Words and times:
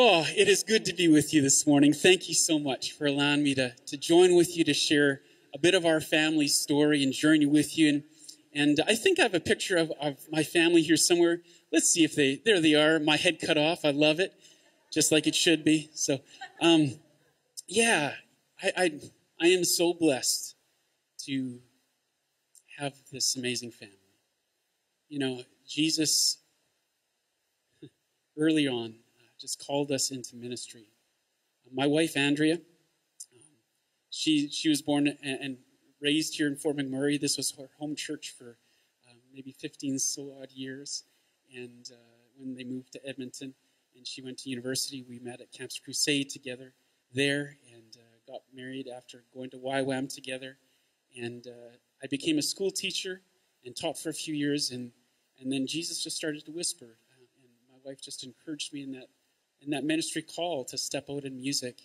Oh, 0.00 0.24
it 0.36 0.46
is 0.46 0.62
good 0.62 0.84
to 0.84 0.94
be 0.94 1.08
with 1.08 1.34
you 1.34 1.42
this 1.42 1.66
morning. 1.66 1.92
Thank 1.92 2.28
you 2.28 2.34
so 2.36 2.56
much 2.56 2.92
for 2.92 3.06
allowing 3.06 3.42
me 3.42 3.52
to, 3.56 3.74
to 3.86 3.96
join 3.96 4.36
with 4.36 4.56
you 4.56 4.62
to 4.62 4.72
share 4.72 5.22
a 5.52 5.58
bit 5.58 5.74
of 5.74 5.84
our 5.84 6.00
family 6.00 6.46
story 6.46 7.02
and 7.02 7.12
journey 7.12 7.46
with 7.46 7.76
you. 7.76 7.88
And, 7.88 8.02
and 8.54 8.80
I 8.86 8.94
think 8.94 9.18
I 9.18 9.24
have 9.24 9.34
a 9.34 9.40
picture 9.40 9.76
of, 9.76 9.92
of 10.00 10.18
my 10.30 10.44
family 10.44 10.82
here 10.82 10.96
somewhere. 10.96 11.40
Let's 11.72 11.90
see 11.90 12.04
if 12.04 12.14
they, 12.14 12.40
there 12.44 12.60
they 12.60 12.76
are, 12.76 13.00
my 13.00 13.16
head 13.16 13.40
cut 13.44 13.58
off. 13.58 13.84
I 13.84 13.90
love 13.90 14.20
it, 14.20 14.32
just 14.92 15.10
like 15.10 15.26
it 15.26 15.34
should 15.34 15.64
be. 15.64 15.90
So, 15.94 16.20
um, 16.62 16.92
yeah, 17.66 18.12
I, 18.62 18.72
I, 18.76 19.00
I 19.40 19.46
am 19.48 19.64
so 19.64 19.94
blessed 19.94 20.54
to 21.26 21.58
have 22.78 22.94
this 23.10 23.34
amazing 23.34 23.72
family. 23.72 23.96
You 25.08 25.18
know, 25.18 25.42
Jesus, 25.66 26.38
early 28.38 28.68
on, 28.68 28.94
just 29.38 29.64
called 29.64 29.90
us 29.90 30.10
into 30.10 30.36
ministry. 30.36 30.88
My 31.72 31.86
wife, 31.86 32.16
Andrea, 32.16 32.54
um, 32.54 33.40
she, 34.10 34.48
she 34.48 34.68
was 34.68 34.82
born 34.82 35.16
and 35.22 35.58
raised 36.00 36.36
here 36.36 36.46
in 36.46 36.56
Fort 36.56 36.76
McMurray. 36.76 37.20
This 37.20 37.36
was 37.36 37.52
her 37.52 37.68
home 37.78 37.94
church 37.94 38.34
for 38.36 38.58
um, 39.10 39.18
maybe 39.32 39.52
15 39.52 39.98
so 39.98 40.32
odd 40.40 40.50
years. 40.52 41.04
And 41.54 41.90
uh, 41.92 41.96
when 42.36 42.54
they 42.54 42.64
moved 42.64 42.92
to 42.92 43.06
Edmonton 43.06 43.54
and 43.96 44.06
she 44.06 44.22
went 44.22 44.38
to 44.38 44.50
university, 44.50 45.04
we 45.08 45.18
met 45.18 45.40
at 45.40 45.52
Campus 45.52 45.78
Crusade 45.78 46.30
together 46.30 46.72
there 47.14 47.56
and 47.72 47.96
uh, 47.96 48.32
got 48.32 48.42
married 48.54 48.88
after 48.88 49.24
going 49.32 49.50
to 49.50 49.58
YWAM 49.58 50.12
together. 50.12 50.56
And 51.20 51.46
uh, 51.46 51.76
I 52.02 52.06
became 52.06 52.38
a 52.38 52.42
school 52.42 52.70
teacher 52.70 53.22
and 53.64 53.74
taught 53.74 53.98
for 53.98 54.10
a 54.10 54.14
few 54.14 54.34
years. 54.34 54.70
And, 54.70 54.92
and 55.40 55.50
then 55.52 55.66
Jesus 55.66 56.02
just 56.02 56.16
started 56.16 56.44
to 56.46 56.52
whisper. 56.52 56.98
Uh, 57.12 57.24
and 57.42 57.50
my 57.68 57.78
wife 57.84 58.00
just 58.00 58.24
encouraged 58.24 58.72
me 58.72 58.82
in 58.82 58.92
that 58.92 59.08
and 59.62 59.72
that 59.72 59.84
ministry 59.84 60.22
call 60.22 60.64
to 60.66 60.78
step 60.78 61.06
out 61.10 61.24
in 61.24 61.36
music. 61.36 61.80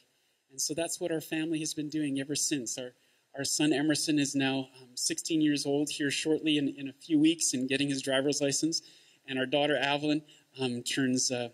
And 0.52 0.62
so 0.62 0.74
that's 0.74 1.00
what 1.00 1.12
our 1.12 1.22
family 1.22 1.60
has 1.60 1.74
been 1.74 1.90
doing 1.90 2.20
ever 2.20 2.36
since. 2.36 2.78
Our, 2.78 2.94
our 3.38 3.44
son 3.44 3.74
Emerson 3.74 4.20
is 4.20 4.36
now 4.36 4.70
um, 4.82 4.90
16 4.96 5.42
years 5.42 5.66
old 5.66 5.90
here 5.90 6.12
shortly 6.12 6.58
in, 6.58 6.70
in 6.78 6.90
a 6.90 6.94
few 6.94 7.20
weeks 7.20 7.54
and 7.54 7.68
getting 7.68 7.90
his 7.90 8.02
driver's 8.02 8.42
license. 8.42 8.82
And 9.28 9.40
our 9.40 9.46
daughter 9.46 9.80
Avalyn 9.82 10.22
um, 10.60 10.84
turns 10.84 11.32
uh, 11.32 11.50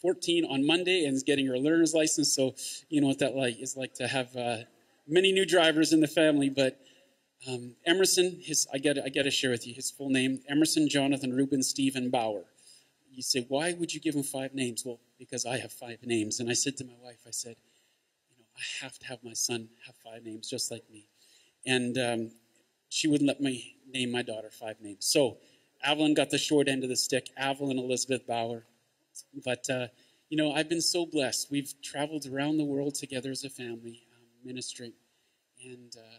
14 0.00 0.44
on 0.44 0.66
Monday 0.66 1.04
and 1.04 1.14
is 1.14 1.22
getting 1.22 1.46
her 1.46 1.58
learner's 1.58 1.94
license. 1.94 2.32
So 2.32 2.54
you 2.88 3.00
know 3.00 3.08
what 3.08 3.18
that 3.18 3.34
like 3.34 3.60
is 3.60 3.76
like 3.76 3.94
to 3.94 4.06
have 4.06 4.34
uh, 4.36 4.58
many 5.06 5.32
new 5.32 5.44
drivers 5.44 5.92
in 5.92 6.00
the 6.00 6.08
family. 6.08 6.48
But 6.48 6.80
um, 7.48 7.74
Emerson, 7.86 8.40
his 8.42 8.66
I 8.72 8.78
got 8.78 8.98
I 8.98 9.08
got 9.08 9.22
to 9.22 9.30
share 9.30 9.50
with 9.50 9.66
you 9.66 9.74
his 9.74 9.90
full 9.90 10.10
name: 10.10 10.40
Emerson 10.48 10.88
Jonathan 10.88 11.34
Reuben 11.34 11.62
Stephen 11.62 12.10
Bauer. 12.10 12.44
You 13.18 13.22
say, 13.24 13.44
why 13.48 13.72
would 13.72 13.92
you 13.92 13.98
give 13.98 14.14
him 14.14 14.22
five 14.22 14.54
names? 14.54 14.84
Well, 14.86 15.00
because 15.18 15.44
I 15.44 15.58
have 15.58 15.72
five 15.72 15.98
names. 16.04 16.38
And 16.38 16.48
I 16.48 16.52
said 16.52 16.76
to 16.76 16.84
my 16.84 16.94
wife, 17.02 17.18
I 17.26 17.32
said, 17.32 17.56
you 18.30 18.36
know, 18.38 18.44
I 18.56 18.84
have 18.84 18.96
to 19.00 19.06
have 19.06 19.18
my 19.24 19.32
son 19.32 19.68
have 19.86 19.96
five 19.96 20.22
names 20.22 20.48
just 20.48 20.70
like 20.70 20.84
me. 20.88 21.08
And 21.66 21.98
um, 21.98 22.30
she 22.90 23.08
wouldn't 23.08 23.26
let 23.26 23.40
me 23.40 23.74
name 23.92 24.12
my 24.12 24.22
daughter 24.22 24.50
five 24.52 24.76
names. 24.80 25.04
So 25.04 25.38
Avalyn 25.84 26.14
got 26.14 26.30
the 26.30 26.38
short 26.38 26.68
end 26.68 26.84
of 26.84 26.90
the 26.90 26.96
stick, 26.96 27.30
Avalyn 27.36 27.76
Elizabeth 27.76 28.24
Bauer. 28.24 28.62
But, 29.44 29.68
uh, 29.68 29.88
you 30.30 30.36
know, 30.36 30.52
I've 30.52 30.68
been 30.68 30.80
so 30.80 31.04
blessed. 31.04 31.50
We've 31.50 31.74
traveled 31.82 32.26
around 32.26 32.58
the 32.58 32.64
world 32.64 32.94
together 32.94 33.32
as 33.32 33.42
a 33.42 33.50
family, 33.50 34.06
um, 34.16 34.26
ministering. 34.44 34.92
And 35.64 35.92
uh, 35.98 36.18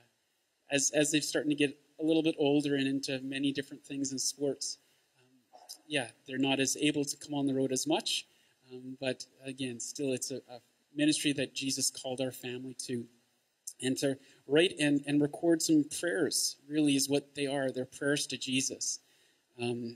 as, 0.70 0.92
as 0.94 1.14
they're 1.14 1.22
starting 1.22 1.52
to 1.52 1.56
get 1.56 1.78
a 2.02 2.04
little 2.04 2.24
bit 2.24 2.36
older 2.38 2.76
and 2.76 2.90
into 2.90 3.22
many 3.22 3.54
different 3.54 3.86
things 3.86 4.12
in 4.12 4.20
sports, 4.20 4.80
yeah, 5.90 6.08
they're 6.28 6.38
not 6.38 6.60
as 6.60 6.78
able 6.80 7.04
to 7.04 7.18
come 7.18 7.34
on 7.34 7.48
the 7.48 7.54
road 7.54 7.72
as 7.72 7.88
much. 7.88 8.28
Um, 8.72 8.96
but 9.02 9.26
again, 9.44 9.80
still, 9.80 10.14
it's 10.14 10.32
a, 10.32 10.36
a, 10.36 10.62
ministry 10.96 11.32
that 11.32 11.54
Jesus 11.54 11.92
called 11.92 12.20
our 12.20 12.32
family 12.32 12.76
to. 12.88 13.06
And 13.82 13.96
to 14.00 14.18
write 14.48 14.74
and, 14.80 15.02
and 15.08 15.22
record 15.22 15.62
some 15.62 15.86
prayers 16.00 16.58
really 16.68 16.96
is 16.96 17.08
what 17.08 17.36
they 17.36 17.48
are. 17.48 17.72
They're 17.72 17.86
prayers 17.86 18.28
to 18.28 18.38
Jesus 18.38 19.00
um, 19.62 19.96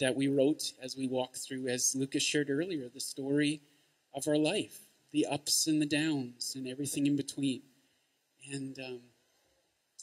that 0.00 0.14
we 0.14 0.28
wrote 0.28 0.72
as 0.82 0.96
we 0.96 1.06
walked 1.06 1.38
through, 1.38 1.68
as 1.68 1.94
Lucas 1.94 2.22
shared 2.22 2.50
earlier, 2.50 2.88
the 2.92 3.00
story 3.00 3.62
of 4.14 4.26
our 4.28 4.36
life, 4.36 4.80
the 5.12 5.24
ups 5.26 5.66
and 5.66 5.80
the 5.80 5.86
downs, 5.86 6.54
and 6.56 6.66
everything 6.68 7.06
in 7.06 7.16
between. 7.16 7.62
And 8.52 8.78
um, 8.80 9.00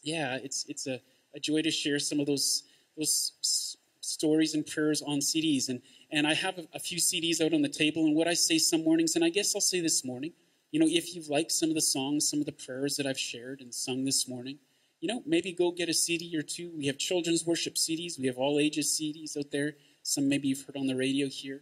yeah, 0.02 0.38
it's 0.42 0.66
it's 0.68 0.88
a, 0.88 1.00
a 1.36 1.40
joy 1.40 1.62
to 1.62 1.70
share 1.70 2.00
some 2.00 2.20
of 2.20 2.26
those 2.26 2.64
those 2.98 3.78
stories 4.09 4.53
and 4.53 4.66
prayers 4.66 5.02
on 5.02 5.20
CDs. 5.20 5.70
And 5.70 5.81
and 6.12 6.25
I 6.25 6.34
have 6.34 6.58
a, 6.58 6.68
a 6.74 6.80
few 6.80 6.97
CDs 6.97 7.44
out 7.44 7.53
on 7.53 7.62
the 7.62 7.70
table. 7.70 8.06
And 8.06 8.16
what 8.16 8.28
I 8.28 8.34
say 8.34 8.58
some 8.58 8.84
mornings, 8.84 9.16
and 9.16 9.24
I 9.24 9.30
guess 9.30 9.56
I'll 9.56 9.62
say 9.62 9.80
this 9.80 10.03
morning, 10.03 10.34
you 10.72 10.80
know, 10.80 10.88
if 10.88 11.16
you've 11.16 11.30
liked 11.30 11.52
some 11.52 11.70
of 11.70 11.75
the 11.75 11.81
songs, 11.81 12.30
some 12.30 12.40
of 12.40 12.46
the 12.46 12.52
prayers 12.52 12.96
that 12.98 13.06
I've 13.06 13.19
shared 13.19 13.62
and 13.62 13.74
sung 13.74 14.06
this 14.06 14.28
morning, 14.28 14.59
you 15.02 15.08
know, 15.08 15.24
maybe 15.25 15.53
go 15.53 15.72
get 15.72 15.90
a 15.90 15.94
CD 15.94 16.36
or 16.38 16.42
two. 16.42 16.72
We 16.75 16.88
have 16.88 16.98
children's 16.98 17.46
worship 17.46 17.75
CDs. 17.75 18.19
We 18.19 18.28
have 18.28 18.38
all 18.38 18.59
ages 18.59 18.88
CDs 19.00 19.38
out 19.38 19.52
there. 19.52 19.75
Some 20.03 20.28
maybe 20.28 20.48
you've 20.48 20.66
heard 20.66 20.78
on 20.78 20.88
the 20.88 20.96
radio 20.96 21.28
here. 21.28 21.62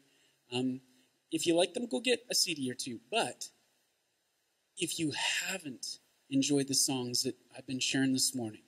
Um, 0.52 0.82
if 1.32 1.46
you 1.46 1.56
like 1.56 1.74
them, 1.74 1.88
go 1.88 2.00
get 2.00 2.26
a 2.30 2.36
CD 2.36 2.70
or 2.72 2.74
two. 2.74 3.00
But 3.12 3.50
if 4.78 5.00
you 5.00 5.12
haven't 5.48 6.00
enjoyed 6.30 6.68
the 6.68 6.74
songs 6.74 7.24
that 7.24 7.36
I've 7.56 7.68
been 7.68 7.80
sharing 7.80 8.14
this 8.14 8.36
morning, 8.36 8.62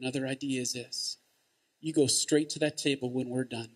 another 0.00 0.26
idea 0.26 0.60
is 0.60 0.72
this 0.72 1.18
you 1.84 1.92
go 1.92 2.06
straight 2.06 2.50
to 2.50 2.58
that 2.58 2.76
table 2.76 3.10
when 3.10 3.28
we're 3.28 3.44
done 3.44 3.68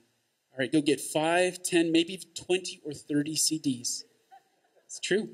all 0.59 0.65
right, 0.65 0.73
go 0.73 0.81
get 0.81 1.01
five, 1.01 1.63
ten, 1.63 1.93
maybe 1.93 2.21
20 2.35 2.81
or 2.85 2.93
30 2.93 3.37
CDs. 3.37 4.03
It's 4.85 4.99
true. 5.01 5.29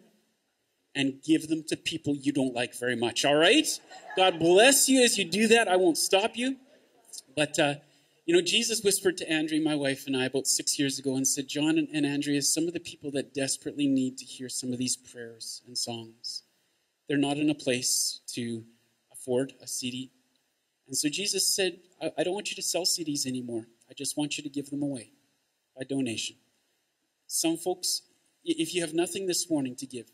And 0.94 1.22
give 1.24 1.48
them 1.48 1.64
to 1.68 1.78
people 1.78 2.14
you 2.14 2.30
don't 2.30 2.54
like 2.54 2.78
very 2.78 2.94
much, 2.94 3.24
all 3.24 3.34
right? 3.34 3.66
God 4.18 4.38
bless 4.38 4.86
you 4.86 5.02
as 5.02 5.16
you 5.16 5.24
do 5.24 5.48
that. 5.48 5.66
I 5.66 5.76
won't 5.76 5.96
stop 5.96 6.36
you. 6.36 6.56
But, 7.34 7.58
uh, 7.58 7.76
you 8.26 8.34
know, 8.34 8.42
Jesus 8.42 8.84
whispered 8.84 9.16
to 9.16 9.30
Andrea, 9.30 9.62
my 9.62 9.74
wife, 9.74 10.06
and 10.06 10.14
I 10.14 10.26
about 10.26 10.46
six 10.46 10.78
years 10.78 10.98
ago 10.98 11.16
and 11.16 11.26
said, 11.26 11.48
Jon 11.48 11.78
and, 11.78 11.88
and 11.90 12.04
Andrea, 12.04 12.42
some 12.42 12.66
of 12.68 12.74
the 12.74 12.80
people 12.80 13.10
that 13.12 13.32
desperately 13.32 13.86
need 13.86 14.18
to 14.18 14.26
hear 14.26 14.50
some 14.50 14.74
of 14.74 14.78
these 14.78 14.94
prayers 14.94 15.62
and 15.66 15.76
songs, 15.76 16.42
they're 17.08 17.16
not 17.16 17.38
in 17.38 17.48
a 17.48 17.54
place 17.54 18.20
to 18.34 18.62
afford 19.10 19.54
a 19.62 19.66
CD. 19.66 20.10
And 20.86 20.96
so 20.96 21.08
Jesus 21.08 21.48
said, 21.48 21.78
I, 22.00 22.12
I 22.18 22.22
don't 22.24 22.34
want 22.34 22.50
you 22.50 22.56
to 22.56 22.62
sell 22.62 22.82
CDs 22.82 23.26
anymore. 23.26 23.66
I 23.88 23.94
just 23.94 24.16
want 24.16 24.36
you 24.36 24.42
to 24.42 24.50
give 24.50 24.70
them 24.70 24.82
away 24.82 25.12
by 25.76 25.84
donation. 25.84 26.36
Some 27.26 27.56
folks, 27.56 28.02
if 28.44 28.74
you 28.74 28.80
have 28.82 28.94
nothing 28.94 29.26
this 29.26 29.50
morning 29.50 29.74
to 29.76 29.86
give, 29.86 30.06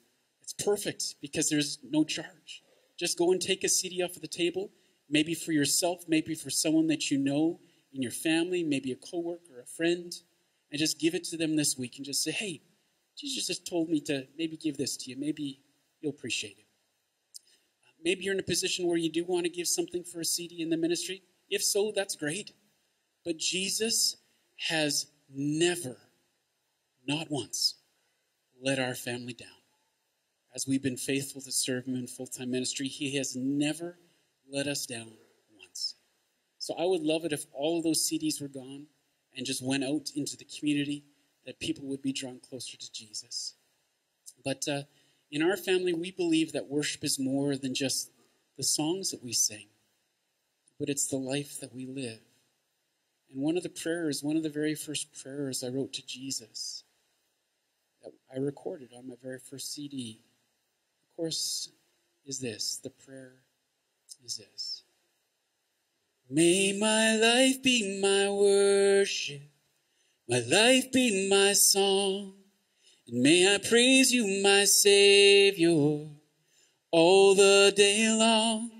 it's 0.42 0.52
perfect 0.52 1.16
because 1.20 1.48
there's 1.48 1.78
no 1.82 2.04
charge. 2.04 2.62
Just 2.98 3.18
go 3.18 3.32
and 3.32 3.40
take 3.40 3.64
a 3.64 3.68
CD 3.68 4.02
off 4.02 4.16
of 4.16 4.22
the 4.22 4.28
table, 4.28 4.70
maybe 5.08 5.34
for 5.34 5.52
yourself, 5.52 6.04
maybe 6.06 6.34
for 6.34 6.50
someone 6.50 6.86
that 6.88 7.10
you 7.10 7.18
know 7.18 7.60
in 7.92 8.02
your 8.02 8.12
family, 8.12 8.62
maybe 8.62 8.92
a 8.92 8.96
coworker, 8.96 9.60
a 9.60 9.66
friend, 9.66 10.14
and 10.70 10.78
just 10.78 11.00
give 11.00 11.14
it 11.14 11.24
to 11.24 11.36
them 11.36 11.56
this 11.56 11.76
week 11.76 11.96
and 11.96 12.06
just 12.06 12.22
say, 12.22 12.30
hey, 12.30 12.62
Jesus 13.16 13.46
just 13.46 13.66
told 13.66 13.88
me 13.88 14.00
to 14.02 14.26
maybe 14.38 14.56
give 14.56 14.76
this 14.76 14.96
to 14.98 15.10
you. 15.10 15.16
Maybe 15.16 15.60
you'll 16.00 16.12
appreciate 16.12 16.58
it. 16.58 16.69
Maybe 18.04 18.24
you're 18.24 18.34
in 18.34 18.40
a 18.40 18.44
position 18.44 18.86
where 18.86 18.96
you 18.96 19.10
do 19.10 19.24
want 19.24 19.44
to 19.44 19.50
give 19.50 19.68
something 19.68 20.04
for 20.04 20.20
a 20.20 20.24
CD 20.24 20.62
in 20.62 20.70
the 20.70 20.76
ministry. 20.76 21.22
If 21.48 21.62
so, 21.62 21.92
that's 21.94 22.16
great. 22.16 22.52
But 23.24 23.36
Jesus 23.36 24.16
has 24.68 25.06
never, 25.34 25.96
not 27.06 27.30
once, 27.30 27.74
let 28.62 28.78
our 28.78 28.94
family 28.94 29.32
down. 29.32 29.48
As 30.54 30.66
we've 30.66 30.82
been 30.82 30.96
faithful 30.96 31.40
to 31.42 31.52
serve 31.52 31.86
him 31.86 31.94
in 31.94 32.06
full 32.06 32.26
time 32.26 32.50
ministry, 32.50 32.88
he 32.88 33.16
has 33.16 33.36
never 33.36 33.98
let 34.50 34.66
us 34.66 34.86
down 34.86 35.12
once. 35.58 35.94
So 36.58 36.74
I 36.78 36.84
would 36.84 37.02
love 37.02 37.24
it 37.24 37.32
if 37.32 37.46
all 37.52 37.78
of 37.78 37.84
those 37.84 38.08
CDs 38.08 38.40
were 38.40 38.48
gone 38.48 38.86
and 39.36 39.46
just 39.46 39.62
went 39.62 39.84
out 39.84 40.10
into 40.16 40.36
the 40.36 40.46
community, 40.58 41.04
that 41.46 41.60
people 41.60 41.84
would 41.86 42.02
be 42.02 42.12
drawn 42.12 42.40
closer 42.40 42.76
to 42.76 42.92
Jesus. 42.92 43.54
But 44.44 44.66
uh, 44.68 44.82
in 45.30 45.42
our 45.42 45.56
family, 45.56 45.92
we 45.92 46.10
believe 46.10 46.52
that 46.52 46.68
worship 46.68 47.04
is 47.04 47.18
more 47.18 47.56
than 47.56 47.74
just 47.74 48.10
the 48.56 48.64
songs 48.64 49.10
that 49.10 49.22
we 49.22 49.32
sing, 49.32 49.66
but 50.78 50.88
it's 50.88 51.06
the 51.06 51.16
life 51.16 51.60
that 51.60 51.74
we 51.74 51.86
live. 51.86 52.20
And 53.32 53.42
one 53.42 53.56
of 53.56 53.62
the 53.62 53.68
prayers, 53.68 54.22
one 54.22 54.36
of 54.36 54.42
the 54.42 54.48
very 54.48 54.74
first 54.74 55.08
prayers 55.22 55.62
I 55.62 55.68
wrote 55.68 55.92
to 55.94 56.06
Jesus, 56.06 56.82
that 58.02 58.12
I 58.34 58.38
recorded 58.38 58.90
on 58.96 59.08
my 59.08 59.14
very 59.22 59.38
first 59.38 59.72
CD, 59.72 60.24
of 61.04 61.16
course, 61.16 61.70
is 62.26 62.40
this. 62.40 62.80
The 62.82 62.90
prayer 62.90 63.34
is 64.24 64.36
this. 64.36 64.82
May 66.28 66.76
my 66.78 67.16
life 67.16 67.62
be 67.62 68.00
my 68.00 68.30
worship, 68.30 69.42
my 70.28 70.40
life 70.40 70.92
be 70.92 71.28
my 71.28 71.52
song, 71.52 72.34
and 73.10 73.22
may 73.22 73.54
I 73.54 73.58
praise 73.58 74.12
you, 74.12 74.40
my 74.42 74.64
Savior, 74.64 76.06
all 76.92 77.34
the 77.34 77.72
day 77.74 78.08
long, 78.08 78.70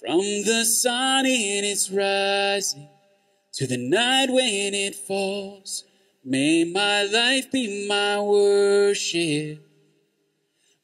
from 0.00 0.20
the 0.20 0.64
sun 0.64 1.26
in 1.26 1.64
its 1.64 1.90
rising 1.90 2.88
to 3.54 3.66
the 3.66 3.76
night 3.76 4.30
when 4.30 4.74
it 4.74 4.94
falls. 4.94 5.84
May 6.24 6.64
my 6.64 7.04
life 7.04 7.50
be 7.50 7.88
my 7.88 8.20
worship. 8.20 9.60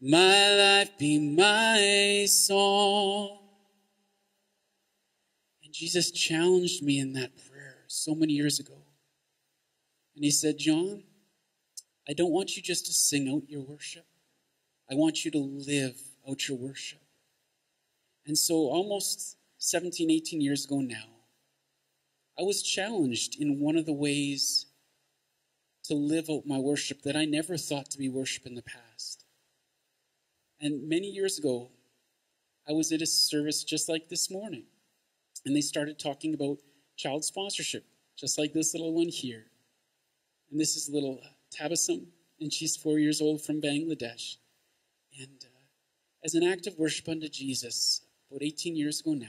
My 0.01 0.55
life 0.55 0.99
be 0.99 1.19
my 1.19 2.25
song. 2.29 3.39
And 5.63 5.73
Jesus 5.73 6.11
challenged 6.11 6.83
me 6.83 6.99
in 6.99 7.13
that 7.13 7.31
prayer 7.49 7.85
so 7.87 8.15
many 8.15 8.33
years 8.33 8.59
ago. 8.59 8.79
And 10.17 10.25
he 10.25 10.31
said, 10.33 10.59
Jon, 10.59 11.05
I 12.09 12.13
don't 12.13 12.33
want 12.33 12.57
you 12.57 12.63
just 12.63 12.87
to 12.87 12.93
sing 12.93 13.29
out 13.29 13.49
your 13.49 13.63
worship. 13.63 14.07
I 14.91 14.95
want 14.95 15.25
you 15.25 15.31
to 15.31 15.39
live 15.39 16.01
out 16.29 16.49
your 16.49 16.59
worship. 16.59 17.01
And 18.27 18.37
so, 18.37 18.55
almost 18.55 19.37
17, 19.59 20.11
18 20.11 20.41
years 20.41 20.65
ago 20.65 20.81
now, 20.81 21.07
I 22.39 22.43
was 22.43 22.63
challenged 22.63 23.41
in 23.41 23.61
one 23.61 23.77
of 23.77 23.87
the 23.87 23.93
ways 23.93 24.67
to 25.85 25.95
live 25.95 26.29
out 26.31 26.47
my 26.47 26.59
worship 26.59 27.03
that 27.03 27.17
I 27.17 27.25
never 27.25 27.57
thought 27.57 27.91
to 27.91 27.99
be 27.99 28.09
worship 28.09 28.47
in 28.47 28.55
the 28.55 28.63
past. 28.63 29.25
And 30.61 30.89
many 30.89 31.09
years 31.09 31.39
ago, 31.39 31.71
I 32.69 32.73
was 32.73 32.93
at 32.93 33.03
a 33.03 33.07
service 33.07 33.65
just 33.65 33.89
like 33.89 34.09
this 34.09 34.31
morning, 34.31 34.65
and 35.45 35.57
they 35.57 35.61
started 35.61 35.99
talking 35.99 36.35
about 36.35 36.59
child 36.97 37.25
sponsorship, 37.25 37.85
just 38.17 38.39
like 38.39 38.53
this 38.53 38.73
little 38.73 38.93
one 38.93 39.09
here. 39.09 39.47
And 40.51 40.61
this 40.61 40.77
is 40.77 40.89
little 40.89 41.21
Tabassum, 41.53 42.07
and 42.41 42.53
she's 42.53 42.77
four 42.77 42.99
years 42.99 43.21
old 43.21 43.43
from 43.43 43.61
Bangladesh. 43.61 44.37
And 45.19 45.45
uh, 45.45 45.63
as 46.25 46.35
an 46.35 46.43
act 46.43 46.67
of 46.67 46.79
worship 46.79 47.09
unto 47.09 47.29
Jesus, 47.29 48.03
about 48.31 48.43
18 48.43 48.77
years 48.77 49.01
ago 49.01 49.15
now, 49.15 49.27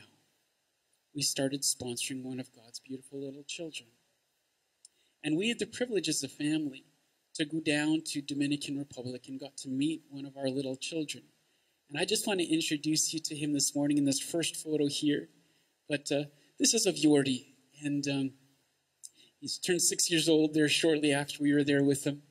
we 1.14 1.22
started 1.22 1.62
sponsoring 1.62 2.24
one 2.24 2.40
of 2.40 2.54
God's 2.56 2.80
beautiful 2.80 3.20
little 3.20 3.44
children. 3.44 3.90
And 5.24 5.38
we 5.38 5.50
had 5.50 5.60
the 5.60 5.68
privilege 5.68 6.10
as 6.10 6.24
a 6.24 6.28
family 6.28 6.86
to 7.36 7.46
go 7.46 7.60
down 7.60 8.02
to 8.08 8.22
Dominican 8.22 8.78
Republic 8.78 9.26
and 9.28 9.40
got 9.40 9.58
to 9.58 9.70
meet 9.70 10.04
one 10.10 10.26
of 10.26 10.38
our 10.38 10.50
little 10.50 10.76
children. 10.76 11.24
And 11.90 12.00
I 12.00 12.06
just 12.06 12.28
want 12.28 12.40
to 12.40 12.46
introduce 12.46 13.14
you 13.14 13.20
to 13.20 13.36
him 13.36 13.54
this 13.54 13.76
morning 13.76 13.98
in 13.98 14.06
this 14.06 14.20
first 14.20 14.56
photo 14.56 14.88
here. 14.88 15.30
But 15.88 16.12
uh, 16.12 16.24
this 16.60 16.74
is 16.74 16.86
of 16.86 16.96
Yordi, 16.96 17.46
and 17.84 18.08
um, 18.08 18.32
he's 19.44 19.58
turned 19.58 19.82
six 19.82 20.10
years 20.10 20.30
old 20.30 20.54
there 20.54 20.70
shortly 20.70 21.12
after 21.12 21.44
we 21.44 21.54
were 21.54 21.66
there 21.66 21.84
with 21.84 22.06
him. 22.06 22.22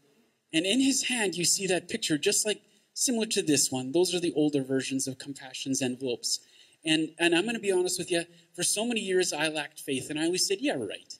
And 0.51 0.65
in 0.65 0.81
his 0.81 1.05
hand, 1.05 1.35
you 1.35 1.45
see 1.45 1.67
that 1.67 1.91
picture, 1.91 2.17
just 2.17 2.47
like 2.47 2.63
similar 2.95 3.27
to 3.27 3.43
this 3.43 3.71
one. 3.71 3.93
Those 3.93 4.15
are 4.15 4.21
the 4.21 4.33
older 4.35 4.63
versions 4.63 5.07
of 5.07 5.19
Compassion's 5.19 5.83
envelopes. 5.83 6.41
And, 6.87 7.11
and 7.19 7.35
I'm 7.35 7.43
going 7.43 7.55
to 7.55 7.61
be 7.61 7.71
honest 7.71 7.99
with 7.99 8.11
you, 8.11 8.25
for 8.57 8.63
so 8.63 8.87
many 8.87 9.01
years 9.01 9.31
I 9.31 9.49
lacked 9.49 9.81
faith, 9.81 10.09
and 10.09 10.19
I 10.19 10.25
always 10.25 10.47
said, 10.49 10.59
yeah, 10.63 10.73
right. 10.73 11.19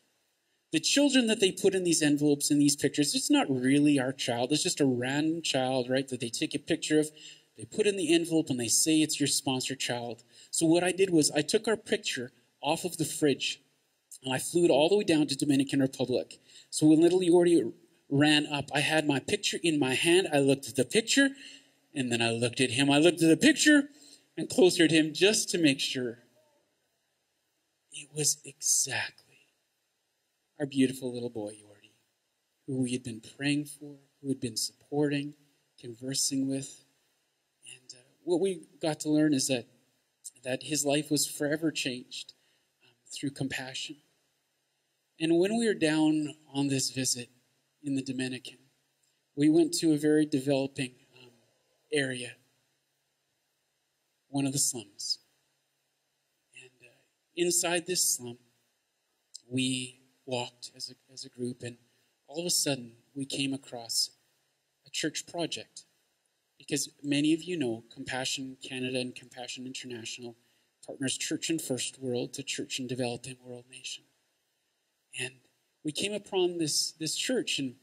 The 0.73 0.81
children 0.81 1.27
that 1.27 1.41
they 1.41 1.53
put 1.53 1.75
in 1.75 1.85
these 1.85 2.01
envelopes 2.01 2.51
in 2.51 2.59
these 2.59 2.75
pictures, 2.75 3.15
it's 3.15 3.31
not 3.31 3.51
really 3.51 4.01
our 4.01 4.13
child. 4.13 4.51
It's 4.51 4.63
just 4.63 4.81
a 4.81 4.87
random 4.87 5.43
child, 5.43 5.91
right, 5.91 6.09
that 6.09 6.21
they 6.21 6.31
take 6.31 6.55
a 6.55 6.59
picture 6.59 6.99
of. 6.99 7.11
They 7.59 7.67
put 7.67 7.87
in 7.87 7.99
the 7.99 8.15
envelope 8.15 8.49
and 8.49 8.59
they 8.59 8.69
say 8.69 9.03
it's 9.03 9.21
your 9.21 9.27
sponsor 9.27 9.75
child. 9.75 10.23
So 10.51 10.65
what 10.65 10.83
I 10.83 10.91
did 10.91 11.11
was 11.11 11.31
I 11.31 11.43
took 11.43 11.69
our 11.69 11.77
picture 11.77 12.33
off 12.63 12.87
of 12.87 12.97
the 12.97 13.05
fridge 13.05 13.61
and 14.23 14.33
I 14.33 14.39
flew 14.39 14.65
it 14.65 14.71
all 14.71 14.89
the 14.89 14.97
way 14.97 15.05
down 15.05 15.27
to 15.27 15.37
Dominican 15.37 15.81
Republic. 15.81 16.39
So 16.71 16.87
when 16.87 17.01
little 17.01 17.21
Yordi 17.21 17.73
ran 18.09 18.47
up, 18.47 18.71
I 18.75 18.81
had 18.81 19.07
my 19.07 19.19
picture 19.19 19.59
in 19.63 19.79
my 19.79 19.95
hand. 19.95 20.29
I 20.33 20.39
looked 20.39 20.69
at 20.69 20.77
the 20.77 20.85
picture 20.85 21.31
and 21.95 22.11
then 22.11 22.23
I 22.23 22.31
looked 22.31 22.61
at 22.61 22.71
him. 22.71 22.91
I 22.91 22.99
looked 22.99 23.23
at 23.23 23.29
the 23.29 23.37
picture 23.37 23.89
and 24.37 24.49
closer 24.49 24.87
to 24.87 24.95
him 24.95 25.13
just 25.13 25.51
to 25.51 25.59
make 25.59 25.81
sure. 25.81 26.19
It 27.93 28.09
was 28.15 28.39
exactly 28.45 29.37
our 30.59 30.67
beautiful 30.67 31.13
little 31.13 31.29
boy, 31.29 31.53
Yordi, 31.53 31.93
who 32.67 32.83
we 32.83 32.93
had 32.93 33.03
been 33.03 33.21
praying 33.37 33.67
for, 33.67 33.97
who 34.23 34.29
had 34.29 34.41
been 34.41 34.57
supporting, 34.57 35.35
conversing 35.81 36.49
with. 36.49 36.85
And 37.67 37.93
uh, 37.93 38.03
what 38.25 38.41
we 38.41 38.63
got 38.81 39.01
to 39.01 39.11
learn 39.11 39.35
is 39.35 39.49
that, 39.49 39.67
that 40.45 40.63
his 40.63 40.85
life 40.85 41.11
was 41.11 41.27
forever 41.27 41.71
changed 41.71 42.33
um, 42.83 42.95
through 43.13 43.31
compassion. 43.31 43.97
And 45.23 45.39
when 45.39 45.57
we 45.57 45.69
were 45.69 45.75
down 45.75 46.35
on 46.53 46.67
this 46.67 46.91
visit 46.91 47.31
in 47.85 47.95
the 47.95 48.03
Dominican, 48.03 48.59
we 49.37 49.49
went 49.49 49.73
to 49.75 49.93
a 49.93 49.97
very 49.97 50.27
developing 50.27 50.95
um, 51.17 51.31
area 51.93 52.33
one 54.29 54.47
of 54.47 54.53
the 54.53 54.59
slums. 54.59 55.21
And 56.61 56.71
uh, 56.83 56.95
inside 57.37 57.87
this 57.87 58.17
slum, 58.17 58.39
we 59.49 60.01
walked 60.27 60.73
as 60.75 60.91
a, 60.91 61.13
as 61.13 61.25
a 61.25 61.29
group, 61.29 61.63
and 61.63 61.77
all 62.27 62.41
of 62.41 62.47
a 62.47 62.51
sudden, 62.51 62.93
we 63.15 63.25
came 63.25 63.55
across 63.55 64.11
a 64.87 64.91
church 64.91 65.25
project. 65.29 65.85
Because 66.59 66.89
many 67.01 67.33
of 67.33 67.45
you 67.45 67.57
know 67.57 67.85
Compassion 67.95 68.57
Canada 68.61 68.99
and 68.99 69.15
Compassion 69.15 69.67
International 69.67 70.35
partners 70.85 71.17
Church 71.17 71.49
in 71.49 71.61
First 71.61 72.01
World 72.01 72.33
to 72.35 72.43
Church 72.43 72.81
in 72.81 72.89
Developing 72.89 73.37
World 73.45 73.67
Nation. 73.71 74.03
And 75.21 75.35
we 75.85 75.93
came 75.93 76.13
upon 76.13 76.59
this, 76.59 76.93
this 76.93 77.17
church, 77.17 77.59
and 77.59 77.75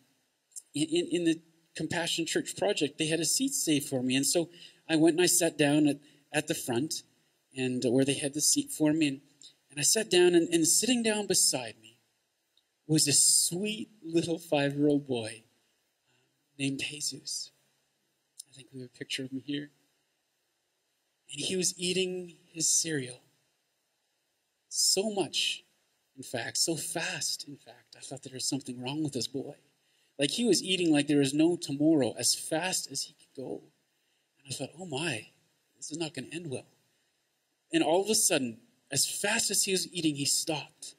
in, 0.73 1.07
in, 1.11 1.23
the 1.25 1.41
Compassion 1.75 2.25
Church 2.25 2.55
project, 2.57 2.97
they 2.97 3.07
had 3.07 3.19
a 3.19 3.25
seat 3.25 3.53
saved 3.53 3.87
for 3.87 4.01
me. 4.01 4.15
And 4.15 4.25
so 4.25 4.49
I 4.89 4.95
went 4.95 5.15
and 5.15 5.23
I 5.23 5.27
sat 5.27 5.57
down 5.57 5.87
at 5.87 5.99
at 6.31 6.47
the 6.47 6.55
front 6.55 7.03
and 7.55 7.83
where 7.85 8.05
they 8.05 8.13
had 8.13 8.33
the 8.33 8.41
seat 8.41 8.71
for 8.71 8.93
me. 8.93 9.07
And, 9.07 9.21
and 9.71 9.79
I 9.79 9.83
sat 9.83 10.09
down, 10.09 10.35
and, 10.35 10.47
and 10.49 10.67
sitting 10.67 11.03
down 11.03 11.27
beside 11.27 11.75
me 11.81 11.97
was 12.87 13.07
a 13.07 13.13
sweet 13.13 13.89
little 14.03 14.39
five 14.39 14.73
year 14.73 14.87
old 14.87 15.07
boy 15.07 15.43
uh, 16.01 16.11
named 16.57 16.79
Jesus. 16.79 17.51
I 18.51 18.55
think 18.55 18.69
we 18.73 18.81
have 18.81 18.89
a 18.93 18.97
picture 18.97 19.23
of 19.23 19.31
him 19.31 19.41
here. 19.45 19.69
And 21.31 21.45
he 21.45 21.55
was 21.55 21.77
eating 21.77 22.37
his 22.51 22.67
cereal. 22.67 23.21
So 24.69 25.11
much, 25.11 25.63
in 26.19 26.23
fact, 26.23 26.57
so 26.57 26.75
fast, 26.75 27.47
in 27.47 27.55
fact, 27.55 27.95
I 27.97 28.01
thought 28.01 28.23
there 28.23 28.33
was 28.33 28.43
something 28.43 28.83
wrong 28.83 29.03
with 29.03 29.13
this 29.13 29.27
boy. 29.27 29.55
Like 30.19 30.31
he 30.31 30.43
was 30.43 30.61
eating 30.61 30.91
like 30.91 31.07
there 31.07 31.19
was 31.19 31.33
no 31.33 31.55
tomorrow, 31.55 32.13
as 32.19 32.35
fast 32.35 32.91
as 32.91 33.03
he 33.03 33.13
could 33.13 33.41
go. 33.41 33.61
And 34.43 34.51
I 34.51 34.53
thought, 34.53 34.71
oh 34.77 34.85
my, 34.85 35.27
this 35.77 35.91
is 35.91 35.97
not 35.97 36.13
going 36.13 36.29
to 36.29 36.35
end 36.35 36.47
well. 36.51 36.67
And 37.71 37.81
all 37.81 38.03
of 38.03 38.09
a 38.09 38.15
sudden, 38.15 38.57
as 38.91 39.07
fast 39.07 39.49
as 39.49 39.63
he 39.63 39.71
was 39.71 39.87
eating, 39.93 40.15
he 40.15 40.25
stopped. 40.25 40.95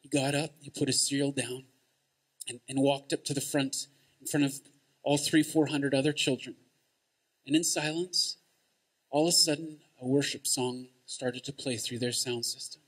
He 0.00 0.08
got 0.08 0.34
up, 0.34 0.52
he 0.62 0.70
put 0.70 0.88
his 0.88 1.06
cereal 1.06 1.32
down, 1.32 1.64
and, 2.48 2.58
and 2.66 2.80
walked 2.80 3.12
up 3.12 3.24
to 3.26 3.34
the 3.34 3.40
front 3.42 3.88
in 4.18 4.26
front 4.26 4.46
of 4.46 4.54
all 5.02 5.18
three, 5.18 5.42
four 5.42 5.66
hundred 5.66 5.94
other 5.94 6.14
children. 6.14 6.56
And 7.46 7.54
in 7.54 7.64
silence, 7.64 8.38
all 9.10 9.24
of 9.24 9.28
a 9.28 9.32
sudden, 9.32 9.80
a 10.00 10.06
worship 10.06 10.46
song 10.46 10.86
started 11.04 11.44
to 11.44 11.52
play 11.52 11.76
through 11.76 11.98
their 11.98 12.12
sound 12.12 12.46
system. 12.46 12.81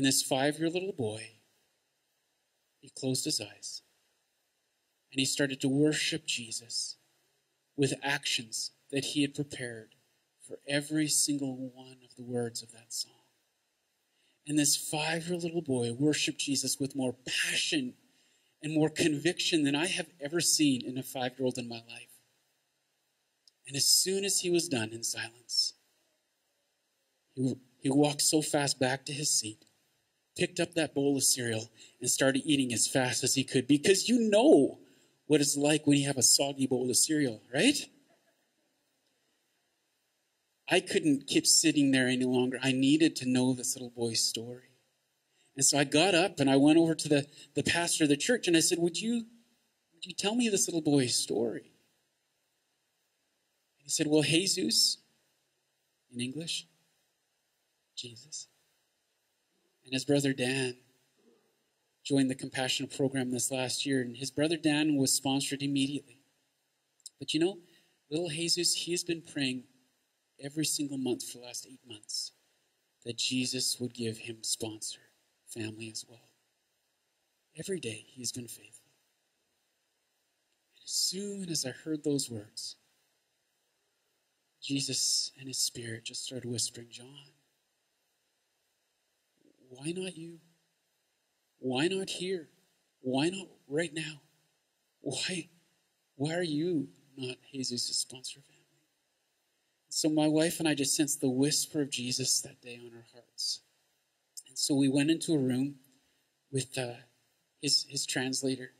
And 0.00 0.06
this 0.06 0.22
five 0.22 0.58
year 0.58 0.70
little 0.70 0.94
boy, 0.94 1.32
he 2.80 2.88
closed 2.88 3.26
his 3.26 3.38
eyes 3.38 3.82
and 5.12 5.20
he 5.20 5.26
started 5.26 5.60
to 5.60 5.68
worship 5.68 6.24
Jesus 6.24 6.96
with 7.76 7.92
actions 8.02 8.70
that 8.90 9.04
he 9.04 9.20
had 9.20 9.34
prepared 9.34 9.96
for 10.40 10.58
every 10.66 11.06
single 11.06 11.54
one 11.74 11.98
of 12.02 12.16
the 12.16 12.22
words 12.22 12.62
of 12.62 12.72
that 12.72 12.94
song. 12.94 13.12
And 14.46 14.58
this 14.58 14.74
five 14.74 15.28
year 15.28 15.36
little 15.36 15.60
boy 15.60 15.92
worshiped 15.92 16.38
Jesus 16.38 16.80
with 16.80 16.96
more 16.96 17.14
passion 17.26 17.92
and 18.62 18.72
more 18.72 18.88
conviction 18.88 19.64
than 19.64 19.76
I 19.76 19.86
have 19.86 20.08
ever 20.18 20.40
seen 20.40 20.82
in 20.82 20.96
a 20.96 21.02
five 21.02 21.32
year 21.38 21.44
old 21.44 21.58
in 21.58 21.68
my 21.68 21.82
life. 21.90 22.22
And 23.68 23.76
as 23.76 23.84
soon 23.84 24.24
as 24.24 24.40
he 24.40 24.48
was 24.48 24.66
done 24.66 24.92
in 24.94 25.02
silence, 25.02 25.74
he, 27.34 27.54
he 27.80 27.90
walked 27.90 28.22
so 28.22 28.40
fast 28.40 28.80
back 28.80 29.04
to 29.04 29.12
his 29.12 29.28
seat, 29.28 29.66
picked 30.40 30.58
up 30.58 30.72
that 30.72 30.94
bowl 30.94 31.18
of 31.18 31.22
cereal, 31.22 31.70
and 32.00 32.10
started 32.10 32.42
eating 32.46 32.72
as 32.72 32.88
fast 32.88 33.22
as 33.22 33.34
he 33.34 33.44
could 33.44 33.66
because 33.66 34.08
you 34.08 34.18
know 34.18 34.78
what 35.26 35.42
it's 35.42 35.54
like 35.56 35.86
when 35.86 35.98
you 35.98 36.06
have 36.06 36.16
a 36.16 36.22
soggy 36.22 36.66
bowl 36.66 36.88
of 36.88 36.96
cereal, 36.96 37.42
right? 37.52 37.76
I 40.70 40.80
couldn't 40.80 41.26
keep 41.26 41.46
sitting 41.46 41.90
there 41.90 42.08
any 42.08 42.24
longer. 42.24 42.58
I 42.62 42.72
needed 42.72 43.16
to 43.16 43.28
know 43.28 43.52
this 43.52 43.76
little 43.76 43.90
boy's 43.90 44.24
story. 44.24 44.70
And 45.56 45.64
so 45.64 45.78
I 45.78 45.84
got 45.84 46.14
up 46.14 46.40
and 46.40 46.48
I 46.48 46.56
went 46.56 46.78
over 46.78 46.94
to 46.94 47.08
the, 47.08 47.26
the 47.54 47.62
pastor 47.62 48.04
of 48.04 48.10
the 48.10 48.16
church 48.16 48.48
and 48.48 48.56
I 48.56 48.60
said, 48.60 48.78
Would 48.78 48.98
you 48.98 49.26
would 49.92 50.06
you 50.06 50.14
tell 50.14 50.34
me 50.34 50.48
this 50.48 50.66
little 50.66 50.80
boy's 50.80 51.14
story? 51.14 51.74
And 53.76 53.84
he 53.84 53.90
said, 53.90 54.06
Well, 54.06 54.22
Jesus, 54.22 54.96
in 56.14 56.20
English, 56.20 56.66
Jesus. 57.94 58.46
And 59.90 59.96
his 59.96 60.04
brother 60.04 60.32
Dan 60.32 60.76
joined 62.04 62.30
the 62.30 62.36
Compassion 62.36 62.86
program 62.86 63.32
this 63.32 63.50
last 63.50 63.84
year, 63.84 64.00
and 64.00 64.16
his 64.16 64.30
brother 64.30 64.56
Dan 64.56 64.94
was 64.94 65.12
sponsored 65.12 65.64
immediately. 65.64 66.20
But 67.18 67.34
you 67.34 67.40
know, 67.40 67.58
little 68.08 68.28
Jesus, 68.28 68.72
he 68.72 68.92
has 68.92 69.02
been 69.02 69.20
praying 69.20 69.64
every 70.40 70.64
single 70.64 70.96
month 70.96 71.24
for 71.24 71.38
the 71.38 71.44
last 71.44 71.66
eight 71.68 71.80
months 71.88 72.30
that 73.04 73.18
Jesus 73.18 73.80
would 73.80 73.92
give 73.92 74.16
him 74.16 74.36
sponsor 74.42 75.00
family 75.48 75.90
as 75.90 76.04
well. 76.08 76.30
Every 77.58 77.80
day 77.80 78.04
he's 78.06 78.30
been 78.30 78.46
faithful. 78.46 78.92
And 80.76 80.84
as 80.84 80.92
soon 80.92 81.50
as 81.50 81.66
I 81.66 81.70
heard 81.70 82.04
those 82.04 82.30
words, 82.30 82.76
Jesus 84.62 85.32
and 85.36 85.48
his 85.48 85.58
spirit 85.58 86.04
just 86.04 86.26
started 86.26 86.48
whispering, 86.48 86.90
Jon, 86.92 87.32
why 89.70 89.92
not 89.92 90.16
you? 90.16 90.38
Why 91.60 91.86
not 91.86 92.10
here? 92.10 92.48
Why 93.00 93.28
not 93.30 93.46
right 93.68 93.94
now? 93.94 94.20
Why, 95.00 95.48
why 96.16 96.34
are 96.34 96.42
you 96.42 96.88
not 97.16 97.36
Jesus' 97.52 97.96
sponsor 97.96 98.40
family? 98.40 98.60
So 99.88 100.08
my 100.08 100.26
wife 100.26 100.58
and 100.58 100.68
I 100.68 100.74
just 100.74 100.94
sensed 100.94 101.20
the 101.20 101.30
whisper 101.30 101.80
of 101.82 101.90
Jesus 101.90 102.40
that 102.42 102.60
day 102.60 102.78
on 102.80 102.96
our 102.96 103.06
hearts. 103.12 103.60
And 104.48 104.58
so 104.58 104.74
we 104.74 104.88
went 104.88 105.10
into 105.10 105.34
a 105.34 105.38
room 105.38 105.76
with 106.52 106.76
uh, 106.76 106.94
his, 107.62 107.86
his 107.88 108.06
translator. 108.06 108.72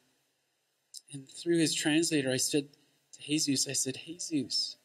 And 1.12 1.28
through 1.28 1.58
his 1.58 1.74
translator, 1.74 2.30
I 2.30 2.36
said 2.36 2.68
to 3.12 3.22
Jesus, 3.22 3.68
I 3.68 3.72
said, 3.72 3.96
Jesus, 3.96 4.76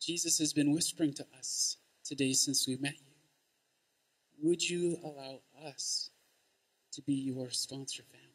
Jesus 0.00 0.38
has 0.38 0.52
been 0.52 0.72
whispering 0.72 1.12
to 1.14 1.26
us 1.38 1.76
today 2.04 2.32
since 2.32 2.66
we 2.66 2.76
met 2.76 2.94
you. 2.94 3.13
Would 4.40 4.68
you 4.68 4.98
allow 5.02 5.40
us 5.66 6.10
to 6.92 7.02
be 7.02 7.14
your 7.14 7.50
sponsor 7.50 8.02
family? 8.02 8.28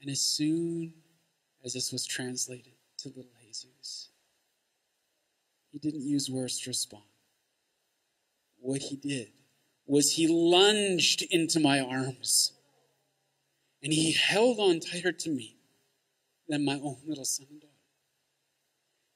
And 0.00 0.10
as 0.10 0.20
soon 0.20 0.94
as 1.64 1.74
this 1.74 1.92
was 1.92 2.04
translated 2.04 2.74
to 2.98 3.08
little 3.08 3.30
Jesus, 3.40 4.08
he 5.70 5.78
didn't 5.78 6.02
use 6.02 6.28
words 6.28 6.60
to 6.60 6.70
respond. 6.70 7.04
What 8.58 8.82
he 8.82 8.96
did 8.96 9.28
was 9.86 10.12
he 10.12 10.26
lunged 10.26 11.22
into 11.30 11.60
my 11.60 11.80
arms 11.80 12.52
and 13.82 13.92
he 13.92 14.12
held 14.12 14.58
on 14.58 14.80
tighter 14.80 15.12
to 15.12 15.30
me 15.30 15.56
than 16.48 16.64
my 16.64 16.74
own 16.74 16.98
little 17.06 17.24
son 17.24 17.46
and 17.50 17.60
daughter. 17.60 17.72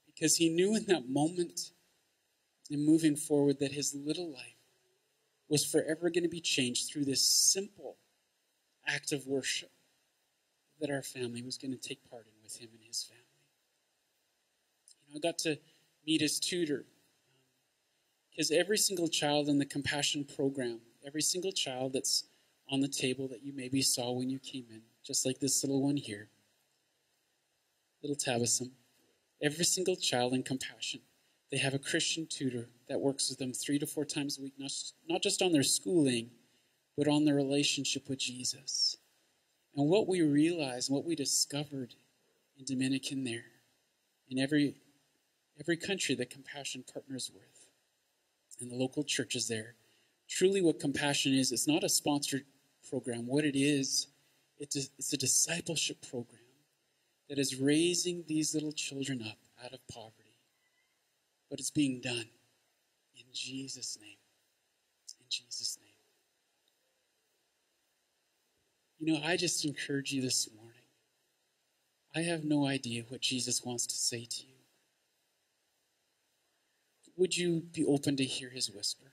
Because 0.06 0.36
he 0.36 0.48
knew 0.48 0.74
in 0.74 0.86
that 0.86 1.08
moment, 1.08 1.72
in 2.70 2.84
moving 2.84 3.16
forward, 3.16 3.58
that 3.60 3.72
his 3.72 3.94
little 3.94 4.32
life 4.32 4.56
was 5.48 5.64
forever 5.64 6.10
going 6.10 6.24
to 6.24 6.28
be 6.28 6.40
changed 6.40 6.90
through 6.90 7.04
this 7.04 7.24
simple 7.24 7.96
act 8.86 9.12
of 9.12 9.26
worship 9.26 9.70
that 10.80 10.90
our 10.90 11.02
family 11.02 11.42
was 11.42 11.56
going 11.56 11.72
to 11.72 11.88
take 11.88 12.08
part 12.10 12.26
in 12.26 12.32
with 12.42 12.56
him 12.56 12.68
and 12.72 12.84
his 12.86 13.04
family. 13.04 13.22
You 15.06 15.14
know, 15.14 15.18
I 15.18 15.30
got 15.30 15.38
to 15.38 15.58
meet 16.06 16.20
his 16.20 16.38
tutor 16.38 16.84
because 18.30 18.50
um, 18.50 18.58
every 18.58 18.78
single 18.78 19.08
child 19.08 19.48
in 19.48 19.58
the 19.58 19.64
compassion 19.64 20.24
program, 20.24 20.80
every 21.06 21.22
single 21.22 21.52
child 21.52 21.92
that's 21.92 22.24
on 22.70 22.80
the 22.80 22.88
table 22.88 23.28
that 23.28 23.42
you 23.42 23.52
maybe 23.54 23.80
saw 23.80 24.10
when 24.10 24.28
you 24.28 24.38
came 24.38 24.66
in, 24.70 24.82
just 25.04 25.24
like 25.24 25.38
this 25.38 25.62
little 25.62 25.82
one 25.82 25.96
here, 25.96 26.28
little 28.02 28.16
Tabassum, 28.16 28.70
every 29.42 29.64
single 29.64 29.96
child 29.96 30.34
in 30.34 30.42
compassion, 30.42 31.00
they 31.50 31.58
have 31.58 31.74
a 31.74 31.78
Christian 31.78 32.26
tutor 32.26 32.68
that 32.88 33.00
works 33.00 33.28
with 33.28 33.38
them 33.38 33.52
three 33.52 33.78
to 33.78 33.86
four 33.86 34.04
times 34.04 34.38
a 34.38 34.42
week, 34.42 34.54
not, 34.58 34.72
not 35.08 35.22
just 35.22 35.42
on 35.42 35.52
their 35.52 35.62
schooling, 35.62 36.30
but 36.96 37.08
on 37.08 37.24
their 37.24 37.34
relationship 37.34 38.08
with 38.08 38.18
Jesus. 38.18 38.96
And 39.76 39.88
what 39.88 40.08
we 40.08 40.22
realized, 40.22 40.90
what 40.90 41.04
we 41.04 41.14
discovered 41.14 41.94
in 42.58 42.64
Dominican 42.64 43.24
there, 43.24 43.44
in 44.30 44.38
every 44.38 44.76
every 45.58 45.76
country 45.76 46.14
that 46.14 46.28
compassion 46.28 46.84
partners 46.92 47.30
with, 47.32 47.68
and 48.60 48.70
the 48.70 48.76
local 48.76 49.02
churches 49.02 49.48
there, 49.48 49.74
truly 50.28 50.60
what 50.60 50.80
compassion 50.80 51.32
is, 51.32 51.52
it's 51.52 51.68
not 51.68 51.84
a 51.84 51.88
sponsored 51.88 52.44
program. 52.88 53.26
What 53.26 53.44
it 53.44 53.58
is, 53.58 54.08
it's 54.58 54.76
a, 54.76 54.80
it's 54.98 55.12
a 55.12 55.16
discipleship 55.16 55.98
program 56.10 56.40
that 57.28 57.38
is 57.38 57.56
raising 57.56 58.24
these 58.26 58.54
little 58.54 58.72
children 58.72 59.22
up 59.22 59.38
out 59.64 59.72
of 59.72 59.80
poverty. 59.88 60.25
But 61.50 61.60
it's 61.60 61.70
being 61.70 62.00
done 62.00 62.28
in 63.14 63.24
Jesus' 63.32 63.98
name. 64.00 64.18
In 65.20 65.26
Jesus' 65.28 65.78
name. 65.80 65.86
You 68.98 69.12
know, 69.12 69.20
I 69.24 69.36
just 69.36 69.64
encourage 69.64 70.12
you 70.12 70.22
this 70.22 70.48
morning. 70.54 70.72
I 72.14 72.20
have 72.22 72.44
no 72.44 72.66
idea 72.66 73.04
what 73.08 73.20
Jesus 73.20 73.62
wants 73.64 73.86
to 73.86 73.94
say 73.94 74.24
to 74.24 74.42
you. 74.42 74.54
Would 77.16 77.36
you 77.36 77.62
be 77.72 77.84
open 77.84 78.16
to 78.16 78.24
hear 78.24 78.50
his 78.50 78.70
whisper? 78.70 79.12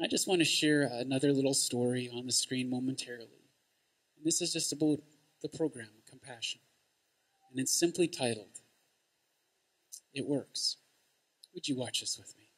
I 0.00 0.06
just 0.06 0.26
want 0.26 0.40
to 0.40 0.46
share 0.46 0.82
another 0.82 1.32
little 1.32 1.52
story 1.52 2.10
on 2.14 2.24
the 2.26 2.32
screen 2.32 2.70
momentarily. 2.70 3.44
And 4.16 4.24
this 4.24 4.40
is 4.40 4.52
just 4.52 4.72
about 4.72 5.00
the 5.42 5.48
program, 5.48 5.88
Compassion. 6.08 6.60
And 7.50 7.60
it's 7.60 7.78
simply 7.78 8.08
titled, 8.08 8.60
It 10.12 10.26
Works. 10.26 10.76
Would 11.54 11.68
you 11.68 11.76
watch 11.76 12.00
this 12.00 12.18
with 12.18 12.34
me? 12.36 12.48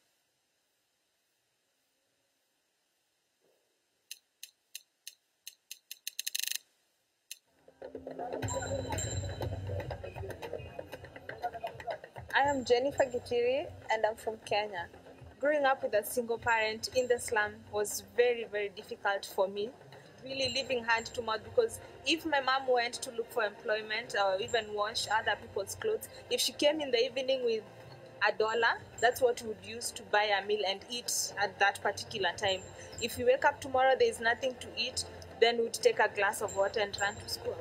I 12.35 12.41
am 12.49 12.65
Jennifer 12.65 13.03
Gitiri 13.05 13.67
and 13.91 14.03
I'm 14.05 14.15
from 14.15 14.37
Kenya. 14.45 14.87
Growing 15.39 15.65
up 15.65 15.83
with 15.83 15.93
a 15.93 16.03
single 16.03 16.39
parent 16.39 16.89
in 16.95 17.07
the 17.07 17.19
slum 17.19 17.53
was 17.71 18.03
very, 18.17 18.45
very 18.51 18.69
difficult 18.69 19.25
for 19.25 19.47
me. 19.47 19.69
Really 20.23 20.53
living 20.55 20.83
hand 20.83 21.07
to 21.07 21.21
mouth 21.21 21.43
because 21.43 21.79
if 22.05 22.25
my 22.25 22.41
mom 22.41 22.63
went 22.67 22.95
to 22.95 23.11
look 23.11 23.31
for 23.31 23.43
employment 23.43 24.15
or 24.21 24.39
even 24.39 24.73
wash 24.73 25.07
other 25.07 25.35
people's 25.39 25.75
clothes, 25.75 26.09
if 26.29 26.41
she 26.41 26.51
came 26.51 26.81
in 26.81 26.91
the 26.91 27.03
evening 27.03 27.43
with 27.45 27.63
a 28.27 28.37
dollar, 28.37 28.79
that's 29.01 29.21
what 29.21 29.41
we 29.41 29.49
would 29.49 29.65
use 29.65 29.91
to 29.91 30.03
buy 30.03 30.23
a 30.23 30.45
meal 30.45 30.61
and 30.67 30.79
eat 30.89 31.33
at 31.41 31.57
that 31.59 31.81
particular 31.81 32.29
time. 32.37 32.59
If 33.01 33.17
we 33.17 33.25
wake 33.25 33.45
up 33.45 33.59
tomorrow, 33.59 33.95
there 33.97 34.09
is 34.09 34.19
nothing 34.19 34.55
to 34.59 34.67
eat, 34.77 35.05
then 35.41 35.57
we'd 35.57 35.73
take 35.73 35.99
a 35.99 36.09
glass 36.13 36.41
of 36.41 36.55
water 36.55 36.79
and 36.79 36.97
run 36.99 37.15
to 37.15 37.29
school. 37.29 37.57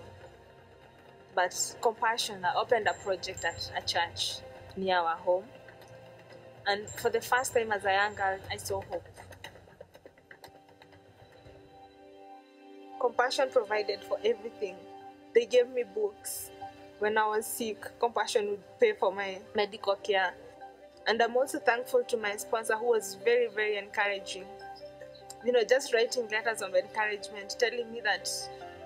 But 1.34 1.76
Compassion 1.80 2.44
I 2.44 2.54
opened 2.54 2.86
a 2.86 2.94
project 2.94 3.44
at 3.44 3.72
a 3.76 3.86
church 3.86 4.38
near 4.76 4.96
our 4.96 5.16
home. 5.16 5.44
And 6.66 6.88
for 6.88 7.10
the 7.10 7.20
first 7.20 7.54
time 7.54 7.72
as 7.72 7.84
a 7.84 7.92
young 7.92 8.14
girl, 8.14 8.38
I 8.50 8.56
saw 8.56 8.82
hope. 8.82 9.08
Compassion 13.02 13.48
provided 13.50 13.98
for 14.04 14.16
everything. 14.24 14.76
They 15.34 15.44
gave 15.44 15.68
me 15.68 15.82
books. 15.82 16.52
When 17.00 17.18
I 17.18 17.26
was 17.26 17.46
sick, 17.46 17.84
Compassion 17.98 18.50
would 18.50 18.78
pay 18.78 18.92
for 18.92 19.12
my 19.12 19.38
medical 19.56 19.96
care. 19.96 20.32
And 21.08 21.20
I'm 21.20 21.36
also 21.36 21.58
thankful 21.58 22.04
to 22.04 22.16
my 22.16 22.36
sponsor 22.36 22.76
who 22.76 22.90
was 22.90 23.16
very, 23.24 23.48
very 23.48 23.76
encouraging. 23.76 24.44
You 25.44 25.50
know, 25.50 25.64
just 25.64 25.92
writing 25.92 26.28
letters 26.30 26.62
of 26.62 26.76
encouragement, 26.76 27.56
telling 27.58 27.90
me 27.90 28.00
that 28.04 28.30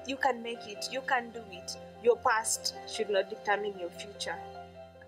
you 0.07 0.17
can 0.17 0.43
make 0.43 0.67
it, 0.67 0.87
you 0.91 1.03
can 1.03 1.29
do 1.29 1.43
it. 1.53 1.77
Your 2.03 2.17
past 2.17 2.75
should 2.89 3.11
not 3.11 3.29
determine 3.29 3.79
your 3.79 3.91
future. 3.91 4.37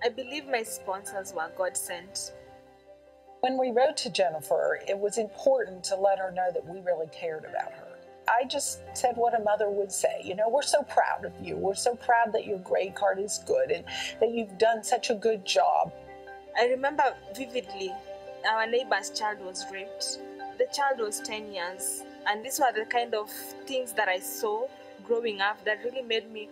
I 0.05 0.11
believe 0.11 0.47
my 0.47 0.65
sponsors 0.65 1.33
were 1.33 1.51
God 1.57 1.79
sent. 1.79 2.35
When 3.41 3.57
we 3.57 3.71
wrote 3.71 3.97
to 3.99 4.11
Jennifer, 4.11 4.81
it 4.87 4.99
was 4.99 5.17
important 5.17 5.83
to 5.85 5.97
let 5.97 6.19
her 6.19 6.31
know 6.31 6.51
that 6.53 6.67
we 6.67 6.81
really 6.81 7.07
cared 7.11 7.47
about 7.47 7.73
her. 7.73 7.88
I 8.29 8.45
just 8.45 8.81
said 8.95 9.17
what 9.17 9.39
a 9.39 9.43
mother 9.43 9.71
would 9.71 9.91
say. 9.91 10.21
You 10.23 10.35
know, 10.35 10.49
we're 10.49 10.63
so 10.63 10.83
proud 10.83 11.25
of 11.25 11.33
you. 11.43 11.57
We're 11.57 11.75
so 11.75 11.95
proud 11.95 12.33
that 12.35 12.47
your 12.47 12.59
grade 12.59 12.95
card 12.95 13.19
is 13.19 13.41
good 13.47 13.71
and 13.71 13.85
that 14.21 14.31
you've 14.31 14.59
done 14.59 14.85
such 14.85 15.11
a 15.11 15.15
good 15.15 15.45
job. 15.45 15.93
I 16.61 16.67
remember 16.67 17.15
vividly 17.35 17.93
our 18.49 18.67
neighbor's 18.67 19.11
child 19.11 19.41
was 19.41 19.65
raped. 19.73 20.19
The 20.59 20.67
child 20.73 20.99
was 20.99 21.21
10 21.21 21.53
years. 21.53 22.05
And 22.27 22.45
these 22.45 22.61
were 22.61 22.73
the 22.73 22.85
kind 22.85 23.15
of 23.15 23.31
things 23.67 23.93
that 23.95 24.09
I 24.09 24.19
saw 24.19 24.67
growing 25.05 25.41
up 25.41 25.65
that 25.65 25.83
really 25.85 26.03
made 26.03 26.31
me 26.31 26.49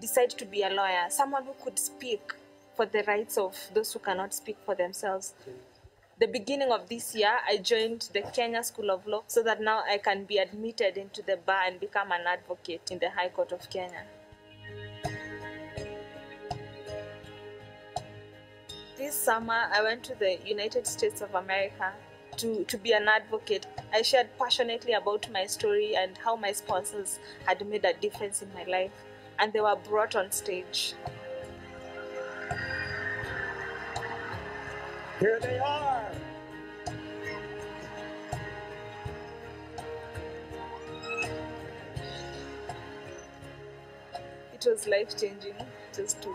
decide 0.00 0.30
to 0.30 0.44
be 0.44 0.62
a 0.62 0.70
lawyer, 0.70 1.06
someone 1.08 1.44
who 1.44 1.54
could 1.62 1.78
speak 1.78 2.34
for 2.76 2.86
the 2.86 3.02
rights 3.06 3.36
of 3.36 3.56
those 3.74 3.92
who 3.92 3.98
cannot 3.98 4.32
speak 4.32 4.56
for 4.64 4.74
themselves. 4.74 5.34
The 6.20 6.26
beginning 6.26 6.70
of 6.70 6.86
this 6.90 7.14
year, 7.14 7.34
I 7.48 7.56
joined 7.56 8.10
the 8.12 8.20
Kenya 8.20 8.62
School 8.62 8.90
of 8.90 9.06
Law 9.06 9.22
so 9.26 9.42
that 9.42 9.62
now 9.62 9.82
I 9.90 9.96
can 9.96 10.24
be 10.24 10.36
admitted 10.36 10.98
into 10.98 11.22
the 11.22 11.38
bar 11.38 11.62
and 11.66 11.80
become 11.80 12.12
an 12.12 12.26
advocate 12.26 12.90
in 12.90 12.98
the 12.98 13.08
High 13.08 13.30
Court 13.30 13.52
of 13.52 13.70
Kenya. 13.70 14.04
This 18.98 19.14
summer, 19.14 19.70
I 19.72 19.82
went 19.82 20.04
to 20.04 20.14
the 20.14 20.36
United 20.44 20.86
States 20.86 21.22
of 21.22 21.34
America 21.34 21.94
to, 22.36 22.64
to 22.64 22.76
be 22.76 22.92
an 22.92 23.08
advocate. 23.08 23.66
I 23.90 24.02
shared 24.02 24.28
passionately 24.38 24.92
about 24.92 25.26
my 25.32 25.46
story 25.46 25.96
and 25.96 26.18
how 26.18 26.36
my 26.36 26.52
sponsors 26.52 27.18
had 27.46 27.66
made 27.66 27.86
a 27.86 27.94
difference 27.94 28.42
in 28.42 28.52
my 28.52 28.64
life, 28.64 28.92
and 29.38 29.54
they 29.54 29.62
were 29.62 29.76
brought 29.88 30.14
on 30.14 30.30
stage. 30.32 30.92
Here 35.20 35.38
they 35.38 35.58
are. 35.58 36.10
It 44.54 44.66
was 44.66 44.86
life 44.86 45.14
changing 45.20 45.54
just 45.94 46.22
to 46.22 46.34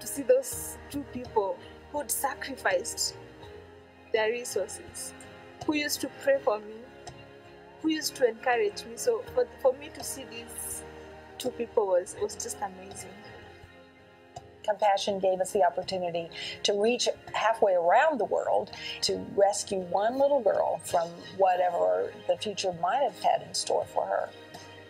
to 0.00 0.06
see 0.08 0.22
those 0.22 0.76
two 0.90 1.04
people 1.12 1.56
who'd 1.92 2.10
sacrificed 2.10 3.14
their 4.12 4.30
resources, 4.30 5.14
who 5.64 5.76
used 5.76 6.00
to 6.00 6.08
pray 6.22 6.38
for 6.42 6.58
me, 6.58 6.74
who 7.80 7.90
used 7.90 8.16
to 8.16 8.28
encourage 8.28 8.84
me. 8.86 8.96
So 8.96 9.22
for, 9.34 9.46
for 9.62 9.72
me 9.74 9.90
to 9.94 10.02
see 10.02 10.24
these 10.24 10.82
two 11.38 11.50
people 11.50 11.86
was, 11.86 12.16
was 12.20 12.34
just 12.34 12.56
amazing. 12.58 13.10
Compassion 14.64 15.18
gave 15.18 15.40
us 15.40 15.52
the 15.52 15.64
opportunity 15.64 16.30
to 16.62 16.80
reach 16.80 17.08
halfway 17.32 17.74
around 17.74 18.18
the 18.18 18.24
world 18.24 18.70
to 19.02 19.24
rescue 19.36 19.80
one 19.80 20.18
little 20.18 20.40
girl 20.40 20.80
from 20.84 21.08
whatever 21.36 22.12
the 22.28 22.36
future 22.36 22.72
might 22.80 23.02
have 23.02 23.18
had 23.22 23.42
in 23.46 23.54
store 23.54 23.84
for 23.92 24.06
her. 24.06 24.30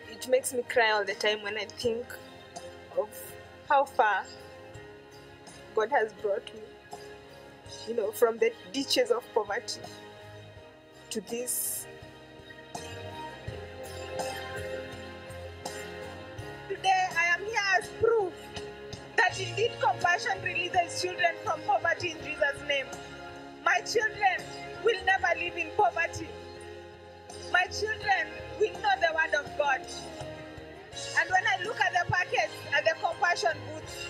It 0.09 0.27
makes 0.29 0.53
me 0.53 0.63
cry 0.63 0.91
all 0.91 1.03
the 1.03 1.15
time 1.15 1.41
when 1.43 1.57
I 1.57 1.65
think 1.65 2.05
of 2.97 3.09
how 3.67 3.85
far 3.85 4.23
God 5.75 5.91
has 5.91 6.13
brought 6.13 6.53
me. 6.53 6.61
You 7.87 7.95
know, 7.95 8.11
from 8.11 8.37
the 8.37 8.51
ditches 8.71 9.11
of 9.11 9.23
poverty 9.33 9.81
to 11.09 11.21
this. 11.21 11.84
Children 20.99 21.35
from 21.43 21.61
poverty 21.63 22.11
in 22.11 22.17
Jesus' 22.23 22.61
name. 22.67 22.85
My 23.65 23.79
children 23.81 24.45
will 24.83 24.99
never 25.05 25.39
live 25.39 25.57
in 25.57 25.67
poverty. 25.75 26.29
My 27.51 27.65
children 27.65 28.27
will 28.59 28.73
know 28.73 28.95
the 29.01 29.13
word 29.13 29.45
of 29.45 29.57
God. 29.57 29.81
And 31.19 31.29
when 31.29 31.43
I 31.47 31.63
look 31.63 31.79
at 31.81 31.91
the 31.91 32.11
packets 32.11 32.53
at 32.73 32.85
the 32.85 32.95
compassion 33.01 33.57
booth, 33.67 34.07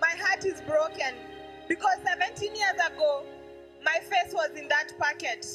my 0.00 0.12
heart 0.18 0.44
is 0.44 0.60
broken 0.62 1.14
because 1.68 1.98
17 2.04 2.54
years 2.54 2.78
ago, 2.86 3.24
my 3.84 3.98
face 4.00 4.32
was 4.32 4.50
in 4.56 4.68
that 4.68 4.92
packet. 4.98 5.46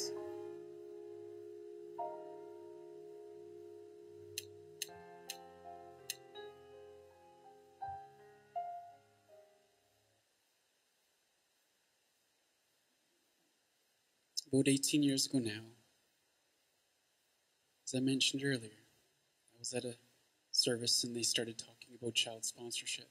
About 14.50 14.66
18 14.66 15.02
years 15.02 15.26
ago 15.26 15.40
now, 15.40 15.60
as 17.84 17.94
I 17.94 18.00
mentioned 18.00 18.42
earlier, 18.42 18.80
I 19.54 19.58
was 19.58 19.74
at 19.74 19.84
a 19.84 19.94
service 20.52 21.04
and 21.04 21.14
they 21.14 21.22
started 21.22 21.58
talking 21.58 21.94
about 22.00 22.14
child 22.14 22.46
sponsorship. 22.46 23.10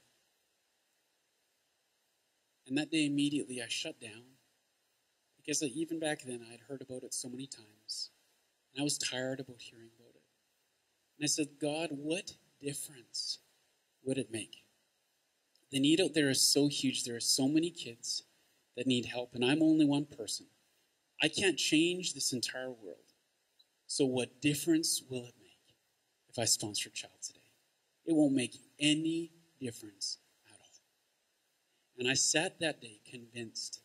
And 2.66 2.76
that 2.76 2.90
day, 2.90 3.06
immediately, 3.06 3.62
I 3.62 3.68
shut 3.68 4.00
down 4.00 4.24
because 5.36 5.62
even 5.62 6.00
back 6.00 6.22
then, 6.22 6.44
I'd 6.52 6.60
heard 6.68 6.82
about 6.82 7.04
it 7.04 7.14
so 7.14 7.28
many 7.28 7.46
times 7.46 8.10
and 8.74 8.80
I 8.80 8.84
was 8.84 8.98
tired 8.98 9.38
about 9.38 9.62
hearing 9.62 9.90
about 9.96 10.14
it. 10.16 10.22
And 11.18 11.24
I 11.24 11.28
said, 11.28 11.60
God, 11.60 11.90
what 11.92 12.34
difference 12.60 13.38
would 14.04 14.18
it 14.18 14.32
make? 14.32 14.64
The 15.70 15.78
need 15.78 16.00
out 16.00 16.14
there 16.14 16.30
is 16.30 16.40
so 16.40 16.66
huge. 16.66 17.04
There 17.04 17.16
are 17.16 17.20
so 17.20 17.46
many 17.46 17.70
kids 17.70 18.24
that 18.76 18.86
need 18.86 19.06
help, 19.06 19.34
and 19.34 19.44
I'm 19.44 19.62
only 19.62 19.84
one 19.84 20.04
person. 20.04 20.46
I 21.20 21.28
can't 21.28 21.58
change 21.58 22.14
this 22.14 22.32
entire 22.32 22.70
world. 22.70 22.96
So, 23.86 24.04
what 24.04 24.40
difference 24.40 25.02
will 25.08 25.24
it 25.24 25.34
make 25.40 25.74
if 26.28 26.38
I 26.38 26.44
sponsor 26.44 26.90
a 26.90 26.92
child 26.92 27.14
today? 27.22 27.40
It 28.06 28.14
won't 28.14 28.34
make 28.34 28.56
any 28.78 29.32
difference 29.60 30.18
at 30.46 30.60
all. 30.60 30.80
And 31.98 32.08
I 32.08 32.14
sat 32.14 32.60
that 32.60 32.80
day 32.80 33.00
convinced 33.10 33.80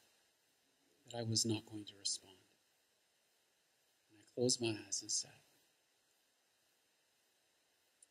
that 1.05 1.17
I 1.17 1.23
was 1.23 1.45
not 1.45 1.65
going 1.65 1.85
to 1.85 1.93
respond. 1.99 2.35
And 4.11 4.19
I 4.21 4.25
closed 4.35 4.61
my 4.61 4.75
eyes 4.87 5.01
and 5.01 5.11
sat. 5.11 5.31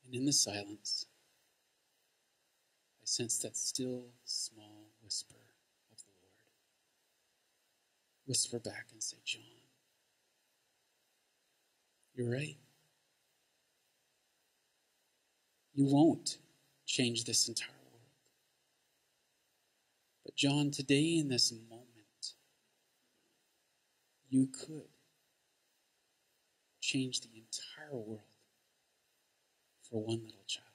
And 0.04 0.14
in 0.14 0.24
the 0.24 0.32
silence, 0.32 1.06
I 3.00 3.04
sensed 3.04 3.42
that 3.42 3.56
still 3.56 4.06
small 4.24 4.88
whisper 5.02 5.51
whisper 8.26 8.58
back 8.58 8.86
and 8.92 9.02
say, 9.02 9.16
Jon, 9.24 9.42
you're 12.14 12.30
right. 12.30 12.56
You 15.74 15.86
won't 15.86 16.38
change 16.86 17.24
this 17.24 17.48
entire 17.48 17.70
world. 17.90 18.02
But, 20.24 20.36
Jon, 20.36 20.70
today 20.70 21.16
in 21.18 21.28
this 21.28 21.52
moment, 21.70 21.88
you 24.28 24.48
could 24.48 24.88
change 26.80 27.20
the 27.20 27.28
entire 27.34 27.98
world 27.98 28.20
for 29.82 30.02
one 30.02 30.22
little 30.24 30.44
child. 30.46 30.66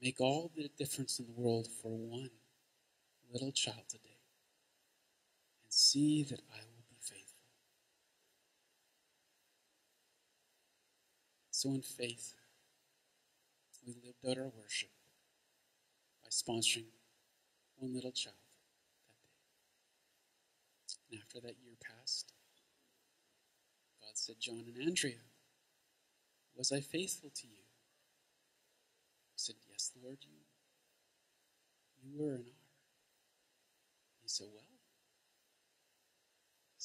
Make 0.00 0.20
all 0.20 0.50
the 0.56 0.70
difference 0.78 1.18
in 1.18 1.26
the 1.26 1.32
world 1.40 1.68
for 1.82 1.96
one 1.96 2.30
little 3.32 3.52
child 3.52 3.82
today. 3.88 4.17
See 5.90 6.22
that 6.24 6.42
I 6.52 6.58
will 6.58 6.84
be 6.90 6.98
faithful. 7.00 7.40
So, 11.50 11.70
in 11.70 11.80
faith, 11.80 12.34
we 13.86 13.94
lived 14.04 14.22
out 14.28 14.36
our 14.36 14.52
worship 14.54 14.90
by 16.22 16.28
sponsoring 16.28 16.90
one 17.78 17.94
little 17.94 18.12
child 18.12 18.36
that 20.88 21.10
day. 21.10 21.16
And 21.16 21.22
after 21.22 21.40
that 21.40 21.56
year 21.64 21.76
passed, 21.80 22.34
God 24.02 24.10
said, 24.12 24.36
Jon 24.38 24.66
and 24.66 24.86
Andrea, 24.86 25.24
was 26.54 26.70
I 26.70 26.80
faithful 26.80 27.30
to 27.34 27.46
you? 27.46 27.64
I 29.30 29.36
said, 29.36 29.54
Yes, 29.70 29.92
Lord, 30.04 30.18
you, 30.20 30.36
you 32.04 32.22
were 32.22 32.34
and 32.34 32.44
are. 32.44 32.68
He 34.20 34.28
said, 34.28 34.48
Well. 34.52 34.77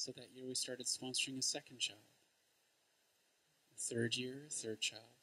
So 0.04 0.12
that 0.18 0.36
year 0.36 0.46
we 0.46 0.54
started 0.54 0.84
sponsoring 0.84 1.38
a 1.38 1.42
second 1.42 1.78
child. 1.78 2.04
The 3.72 3.94
third 3.94 4.14
year, 4.14 4.42
a 4.46 4.50
third 4.50 4.82
child. 4.82 5.16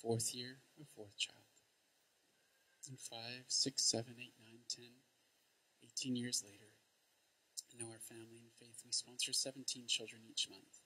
Fourth 0.00 0.34
year, 0.34 0.56
a 0.80 0.86
fourth 0.96 1.18
child. 1.18 1.36
And 2.88 2.98
five, 2.98 3.44
six, 3.46 3.84
seven, 3.84 4.14
eight, 4.18 4.32
nine, 4.40 4.60
ten, 4.66 4.88
eighteen 5.84 6.16
years 6.16 6.42
later, 6.42 6.72
and 7.70 7.86
now 7.86 7.92
our 7.92 7.98
family 7.98 8.40
and 8.40 8.50
faith, 8.58 8.80
we 8.86 8.92
sponsor 8.92 9.34
17 9.34 9.84
children 9.88 10.22
each 10.30 10.48
month. 10.48 10.80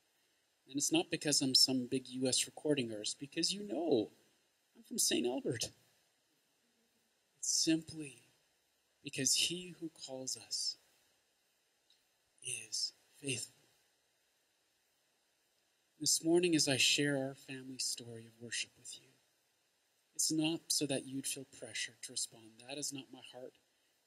And 0.66 0.76
it's 0.76 0.90
not 0.90 1.12
because 1.12 1.42
I'm 1.42 1.54
some 1.54 1.86
big 1.88 2.08
U.S. 2.08 2.46
recording 2.46 2.90
artist, 2.90 3.20
because 3.20 3.54
you 3.54 3.62
know 3.62 4.10
I'm 4.76 4.82
from 4.82 4.98
St. 4.98 5.24
Albert. 5.24 5.66
It's 7.38 7.64
simply 7.64 8.24
because 9.04 9.32
he 9.32 9.76
who 9.78 9.90
calls 9.90 10.36
us 10.36 10.78
is 12.42 12.92
faithful. 13.20 13.54
This 16.00 16.24
morning, 16.24 16.56
as 16.56 16.68
I 16.68 16.76
share 16.76 17.16
our 17.16 17.34
family 17.34 17.78
story 17.78 18.26
of 18.26 18.42
worship 18.42 18.70
with 18.76 18.98
you, 18.98 19.08
it's 20.14 20.32
not 20.32 20.60
so 20.68 20.86
that 20.86 21.06
you'd 21.06 21.26
feel 21.26 21.46
pressure 21.58 21.92
to 22.02 22.12
respond. 22.12 22.44
That 22.68 22.78
is 22.78 22.92
not 22.92 23.04
my 23.12 23.20
heart, 23.32 23.52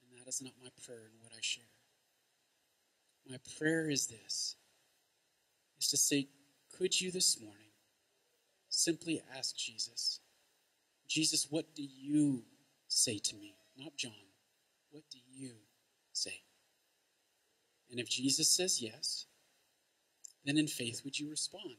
and 0.02 0.20
that 0.20 0.28
is 0.28 0.42
not 0.42 0.54
my 0.62 0.70
prayer 0.86 1.10
in 1.12 1.22
what 1.22 1.32
I 1.34 1.40
share. 1.42 1.64
My 3.30 3.38
prayer 3.58 3.90
is 3.90 4.08
this 4.08 4.56
is 5.80 5.90
to 5.90 5.98
say, 5.98 6.28
could 6.78 7.00
you 7.00 7.12
this 7.12 7.40
morning 7.42 7.72
simply 8.70 9.22
ask 9.38 9.56
Jesus, 9.56 10.20
Jesus, 11.08 11.48
what 11.50 11.76
do 11.76 11.84
you 11.84 12.44
say 12.88 13.18
to 13.18 13.36
me? 13.36 13.56
Not 13.78 13.96
Jon. 13.98 14.12
What 14.92 15.04
do 15.12 15.18
you 15.32 15.52
say? 16.14 16.42
And 17.96 18.02
if 18.02 18.10
Jesus 18.10 18.50
says 18.50 18.82
yes, 18.82 19.26
then 20.44 20.58
in 20.58 20.68
faith 20.68 21.06
would 21.06 21.18
you 21.18 21.30
respond? 21.30 21.78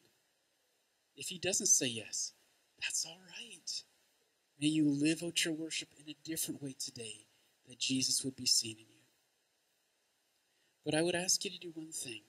If 1.15 1.27
he 1.27 1.39
doesn't 1.39 1.67
say 1.67 1.89
yes, 1.89 2.33
that's 2.81 3.05
all 3.05 3.19
right. 3.39 3.83
May 4.59 4.69
you 4.69 4.89
live 4.89 5.23
out 5.23 5.45
your 5.45 5.53
worship 5.53 5.91
in 5.99 6.09
a 6.09 6.17
different 6.25 6.63
way 6.63 6.75
today 6.79 7.27
that 7.69 7.79
Jesus 7.79 8.25
would 8.25 8.35
be 8.35 8.47
seen 8.47 8.77
in 8.79 8.87
you. 8.89 9.03
But 10.87 10.95
I 10.95 11.03
would 11.03 11.15
ask 11.15 11.45
you 11.45 11.51
to 11.51 11.59
do 11.59 11.73
one 11.75 11.93
thing. 11.93 12.23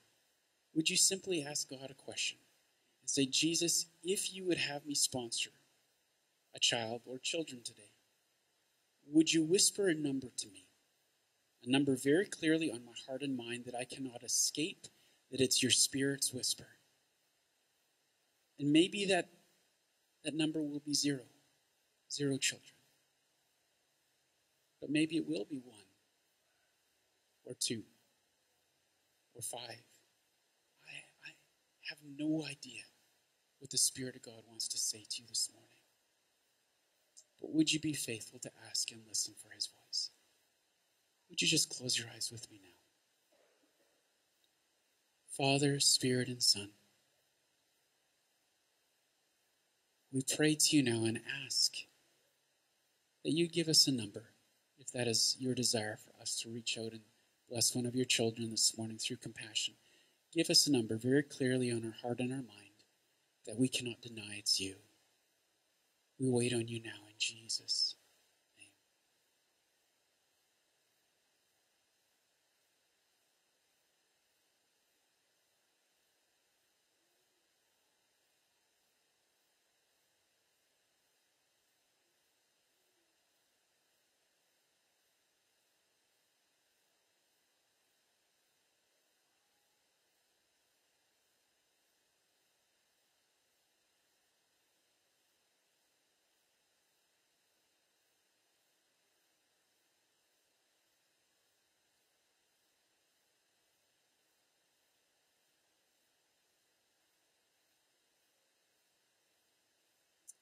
Would 0.75 0.89
you 0.89 0.97
simply 0.97 1.45
ask 1.49 1.69
God 1.69 1.89
a 1.89 1.93
question 1.93 2.39
and 3.01 3.09
say, 3.09 3.25
Jesus, 3.25 3.85
if 4.03 4.35
you 4.35 4.45
would 4.47 4.57
have 4.57 4.85
me 4.85 4.95
sponsor 4.95 5.51
a 6.53 6.59
child 6.59 7.03
or 7.05 7.19
children 7.19 7.61
today, 7.63 7.93
would 9.09 9.31
you 9.31 9.45
whisper 9.45 9.87
a 9.87 9.95
number 9.95 10.27
to 10.39 10.47
me? 10.49 10.66
Number 11.67 11.97
very 11.97 12.25
clearly 12.25 12.71
on 12.71 12.85
my 12.85 12.93
heart 13.05 13.21
and 13.23 13.35
mind 13.35 13.65
that 13.65 13.75
I 13.75 13.83
cannot 13.83 14.23
escape, 14.23 14.87
that 15.31 15.41
it's 15.41 15.61
your 15.61 15.71
spirit's 15.71 16.33
whisper. 16.33 16.67
And 18.57 18.71
maybe 18.71 19.03
that, 19.05 19.27
that 20.23 20.33
number 20.33 20.63
will 20.63 20.79
be 20.79 20.93
zero. 20.93 21.23
zero 22.09 22.37
children. 22.37 22.71
But 24.79 24.89
maybe 24.89 25.17
it 25.17 25.27
will 25.27 25.43
be 25.43 25.59
one, 25.65 25.83
or 27.45 27.53
two, 27.59 27.83
or 29.35 29.41
five. 29.41 29.83
I, 30.87 30.93
I 31.25 31.31
have 31.89 31.97
no 32.17 32.45
idea 32.45 32.83
what 33.59 33.71
the 33.71 33.77
Spirit 33.77 34.15
of 34.15 34.21
God 34.21 34.43
wants 34.47 34.69
to 34.69 34.77
say 34.77 35.03
to 35.09 35.21
you 35.21 35.27
this 35.27 35.49
morning. 35.53 35.69
But 37.41 37.53
would 37.53 37.73
you 37.73 37.79
be 37.79 37.93
faithful 37.93 38.39
to 38.39 38.51
ask 38.69 38.91
and 38.91 39.01
listen 39.07 39.33
for 39.35 39.51
His 39.53 39.67
voice? 39.67 40.11
Would 41.29 41.41
you 41.41 41.47
just 41.47 41.69
close 41.69 41.97
your 41.97 42.07
eyes 42.15 42.29
with 42.31 42.49
me 42.51 42.59
now? 42.63 42.69
Father, 45.37 45.79
Spirit, 45.79 46.29
and 46.29 46.41
Son, 46.41 46.69
we 50.11 50.23
pray 50.35 50.55
to 50.55 50.75
you 50.75 50.81
now 50.81 51.05
and 51.05 51.19
ask 51.45 51.73
that 53.23 53.33
you 53.33 53.47
give 53.47 53.67
us 53.67 53.87
a 53.87 53.91
number, 53.91 54.31
if 54.79 54.91
that 54.93 55.07
is 55.07 55.35
your 55.39 55.53
desire 55.53 55.97
for 55.97 56.19
us 56.21 56.39
to 56.41 56.49
reach 56.49 56.77
out 56.79 56.91
and 56.93 57.01
bless 57.49 57.75
one 57.75 57.85
of 57.85 57.93
your 57.93 58.05
children 58.05 58.49
this 58.49 58.77
morning 58.77 58.97
through 58.97 59.17
compassion. 59.17 59.75
Give 60.33 60.49
us 60.49 60.65
a 60.65 60.71
number 60.71 60.95
very 60.95 61.23
clearly 61.23 61.71
on 61.71 61.85
our 61.85 61.95
heart 62.01 62.19
and 62.19 62.31
our 62.31 62.37
mind 62.37 62.83
that 63.45 63.59
we 63.59 63.67
cannot 63.67 64.01
deny 64.01 64.37
it's 64.37 64.59
you. 64.59 64.75
We 66.19 66.29
wait 66.29 66.53
on 66.53 66.67
you 66.67 66.81
now 66.81 67.05
in 67.07 67.15
Jesus. 67.19 67.96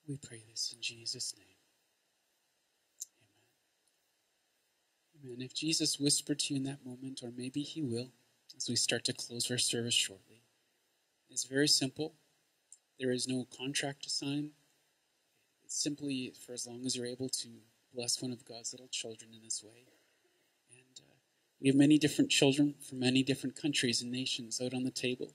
We 0.07 0.17
pray 0.17 0.43
this 0.47 0.71
in 0.75 0.81
Jesus' 0.81 1.33
name. 1.35 1.47
Amen. 5.23 5.33
Amen. 5.33 5.45
If 5.45 5.55
Jesus 5.55 5.99
whispered 5.99 6.39
to 6.39 6.53
you 6.53 6.59
in 6.59 6.65
that 6.65 6.85
moment, 6.85 7.21
or 7.23 7.31
maybe 7.35 7.61
he 7.61 7.81
will 7.81 8.11
as 8.55 8.69
we 8.69 8.75
start 8.75 9.03
to 9.05 9.13
close 9.13 9.49
our 9.49 9.57
service 9.57 9.95
shortly, 9.95 10.43
it's 11.29 11.45
very 11.45 11.67
simple. 11.67 12.13
There 12.99 13.11
is 13.11 13.27
no 13.27 13.47
contract 13.57 14.03
to 14.03 14.09
sign. 14.11 14.51
It's 15.63 15.81
simply 15.81 16.33
for 16.45 16.53
as 16.53 16.67
long 16.67 16.85
as 16.85 16.95
you're 16.95 17.07
able 17.07 17.29
to 17.29 17.47
bless 17.93 18.21
one 18.21 18.31
of 18.31 18.45
God's 18.45 18.73
little 18.73 18.87
children 18.89 19.31
in 19.33 19.41
this 19.41 19.63
way. 19.63 19.87
And 20.69 20.99
uh, 20.99 21.15
we 21.59 21.67
have 21.67 21.75
many 21.75 21.97
different 21.97 22.29
children 22.29 22.75
from 22.87 22.99
many 22.99 23.23
different 23.23 23.59
countries 23.59 24.03
and 24.03 24.11
nations 24.11 24.61
out 24.61 24.75
on 24.75 24.83
the 24.83 24.91
table. 24.91 25.33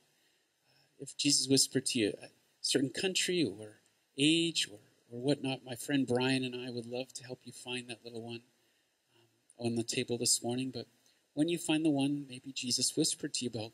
Uh, 0.65 1.01
if 1.01 1.17
Jesus 1.17 1.49
whispered 1.49 1.87
to 1.87 1.99
you 1.99 2.15
a 2.23 2.29
certain 2.61 2.91
country 2.91 3.45
or 3.45 3.80
age 4.21 4.69
or, 4.71 4.79
or 5.11 5.21
whatnot, 5.21 5.65
my 5.65 5.75
friend 5.75 6.07
Brian 6.07 6.45
and 6.45 6.55
I 6.55 6.71
would 6.71 6.87
love 6.87 7.13
to 7.15 7.25
help 7.25 7.41
you 7.45 7.53
find 7.53 7.89
that 7.89 8.05
little 8.05 8.23
one 8.23 8.43
um, 9.17 9.67
on 9.67 9.75
the 9.77 9.83
table 9.83 10.19
this 10.19 10.43
morning. 10.43 10.71
But 10.73 10.87
when 11.35 11.49
you 11.49 11.59
find 11.59 11.85
the 11.85 11.91
one 11.91 12.27
maybe 12.29 12.53
Jesus 12.53 12.97
whispered 12.97 13.35
to 13.35 13.45
you 13.45 13.51
about, 13.53 13.73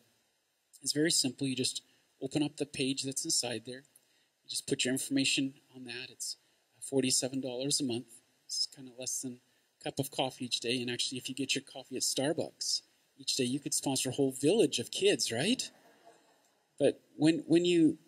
it's 0.83 0.93
very 0.93 1.11
simple. 1.11 1.47
You 1.47 1.57
just 1.57 1.83
open 2.23 2.43
up 2.43 2.57
the 2.57 2.67
page 2.67 3.03
that's 3.03 3.25
inside 3.25 3.63
there. 3.67 3.83
You 4.45 4.51
just 4.51 4.67
put 4.67 4.85
your 4.85 4.93
information 4.93 5.55
on 5.75 5.85
that. 5.85 6.11
It's 6.11 6.37
$47 6.93 7.81
a 7.81 7.85
month. 7.85 8.07
It's 8.45 8.69
kind 8.75 8.89
of 8.89 8.95
less 8.99 9.23
than 9.23 9.41
a 9.81 9.85
cup 9.85 9.99
of 9.99 10.11
coffee 10.11 10.45
each 10.45 10.61
day. 10.61 10.81
And 10.81 10.91
actually, 10.91 11.19
if 11.19 11.29
you 11.29 11.35
get 11.35 11.55
your 11.55 11.65
coffee 11.65 11.97
at 11.97 12.03
Starbucks 12.03 12.83
each 13.19 13.37
day, 13.37 13.45
you 13.45 13.59
could 13.59 13.75
sponsor 13.75 14.11
a 14.11 14.13
whole 14.13 14.33
village 14.33 14.79
of 14.79 14.91
kids, 14.91 15.33
right? 15.33 15.69
But 16.79 17.01
when, 17.17 17.43
when 17.47 17.65
you 17.65 17.99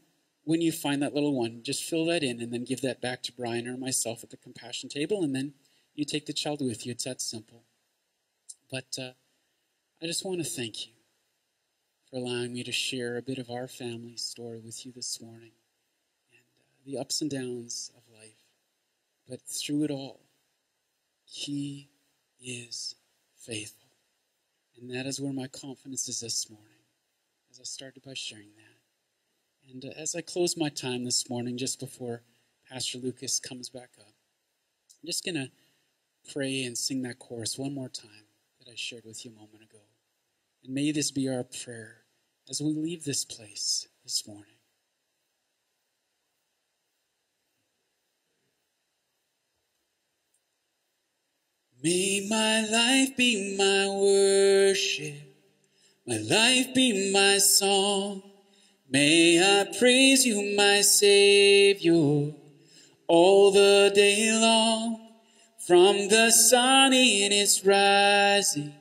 when 0.49 0.63
you 0.63 0.73
find 0.73 1.03
that 1.03 1.13
little 1.13 1.35
one, 1.35 1.63
just 1.63 1.85
fill 1.85 2.07
that 2.07 2.23
in 2.23 2.41
and 2.41 2.51
then 2.51 2.65
give 2.65 2.81
that 2.81 3.03
back 3.03 3.23
to 3.23 3.33
Brian 3.33 3.69
or 3.69 3.77
myself 3.77 4.25
at 4.25 4.31
the 4.31 4.37
compassion 4.39 4.89
table, 4.89 5.23
and 5.23 5.37
then 5.37 5.53
you 5.95 6.07
take 6.07 6.25
the 6.25 6.33
child 6.33 6.63
with 6.63 6.87
you. 6.87 6.93
It's 6.93 7.05
that 7.05 7.21
simple. 7.21 7.65
But 8.71 8.97
uh, 8.99 9.11
I 10.03 10.07
just 10.07 10.25
want 10.25 10.39
to 10.39 10.49
thank 10.49 10.87
you 10.87 10.93
for 12.09 12.17
allowing 12.17 12.55
me 12.55 12.65
to 12.65 12.73
share 12.73 13.19
a 13.19 13.23
bit 13.23 13.37
of 13.37 13.51
our 13.51 13.69
family 13.69 14.17
story 14.17 14.59
with 14.65 14.87
you 14.87 14.93
this 14.93 15.21
morning 15.21 15.53
and 16.33 16.41
uh, 16.59 16.65
the 16.87 16.97
ups 16.97 17.21
and 17.21 17.31
downs 17.31 17.93
of 17.95 18.03
life. 18.19 18.41
But 19.29 19.43
through 19.43 19.85
it 19.85 19.91
all, 19.91 20.21
He 21.27 21.91
is 22.41 22.95
faithful. 23.37 23.91
And 24.81 24.95
that 24.95 25.05
is 25.05 25.21
where 25.21 25.35
my 25.35 25.49
confidence 25.49 26.09
is 26.09 26.21
this 26.21 26.49
morning, 26.49 26.81
as 27.51 27.61
I 27.61 27.65
started 27.65 28.03
by 28.03 28.15
sharing 28.15 28.55
that. 28.57 28.78
And 29.71 29.85
uh, 29.85 29.89
as 29.99 30.15
I 30.15 30.23
close 30.23 30.57
my 30.57 30.71
time 30.71 31.05
this 31.05 31.29
morning, 31.29 31.59
just 31.59 31.79
before 31.79 32.23
Pastor 32.71 32.99
Lucas 32.99 33.39
comes 33.39 33.69
back 33.69 33.91
up, 33.99 34.07
I'm 34.07 35.07
just 35.07 35.25
going 35.25 35.35
to 35.35 35.51
pray 36.33 36.63
and 36.65 36.77
sing 36.77 37.03
that 37.03 37.19
chorus 37.19 37.59
one 37.59 37.75
more 37.75 37.89
time 37.89 38.27
that 38.59 38.71
I 38.71 38.75
shared 38.77 39.05
with 39.05 39.25
you 39.25 39.33
a 39.33 39.35
moment 39.35 39.63
ago. 39.63 39.83
And 40.65 40.75
may 40.75 40.91
this 40.91 41.11
be 41.11 41.29
our 41.29 41.45
prayer 41.45 41.99
as 42.49 42.61
we 42.63 42.73
leave 42.73 43.05
this 43.05 43.25
place 43.25 43.87
this 44.05 44.27
morning. 44.27 44.45
May 51.83 52.27
my 52.29 52.67
life 52.67 53.17
be 53.17 53.57
my 53.57 53.87
worship, 53.89 55.15
my 56.07 56.17
life 56.17 56.75
be 56.75 57.13
my 57.13 57.39
song. 57.39 58.28
May 58.91 59.39
I 59.39 59.67
praise 59.79 60.25
you, 60.25 60.57
my 60.57 60.81
Savior, 60.81 62.33
all 63.07 63.51
the 63.51 63.93
day 63.95 64.33
long, 64.33 65.11
from 65.67 66.09
the 66.09 66.31
sun 66.31 66.95
in 66.95 67.31
its 67.31 67.67
rising 67.67 68.73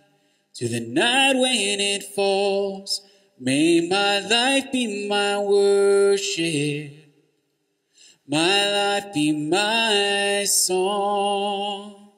to 0.53 0.69
the 0.69 0.79
night 0.79 1.33
when 1.33 1.81
it 1.81 2.03
falls. 2.03 3.01
May 3.37 3.85
my 3.87 4.19
life 4.19 4.71
be 4.71 5.09
my 5.09 5.39
worship, 5.39 6.93
my 8.25 8.71
life 8.71 9.13
be 9.13 9.33
my 9.33 10.45
song. 10.45 12.11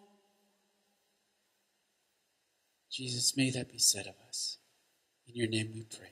Jesus, 2.91 3.35
may 3.35 3.49
that 3.49 3.71
be 3.71 3.79
said 3.79 4.05
of 4.05 4.15
us. 4.27 4.59
In 5.27 5.35
your 5.35 5.47
name 5.47 5.71
we 5.73 5.83
pray. 5.83 6.08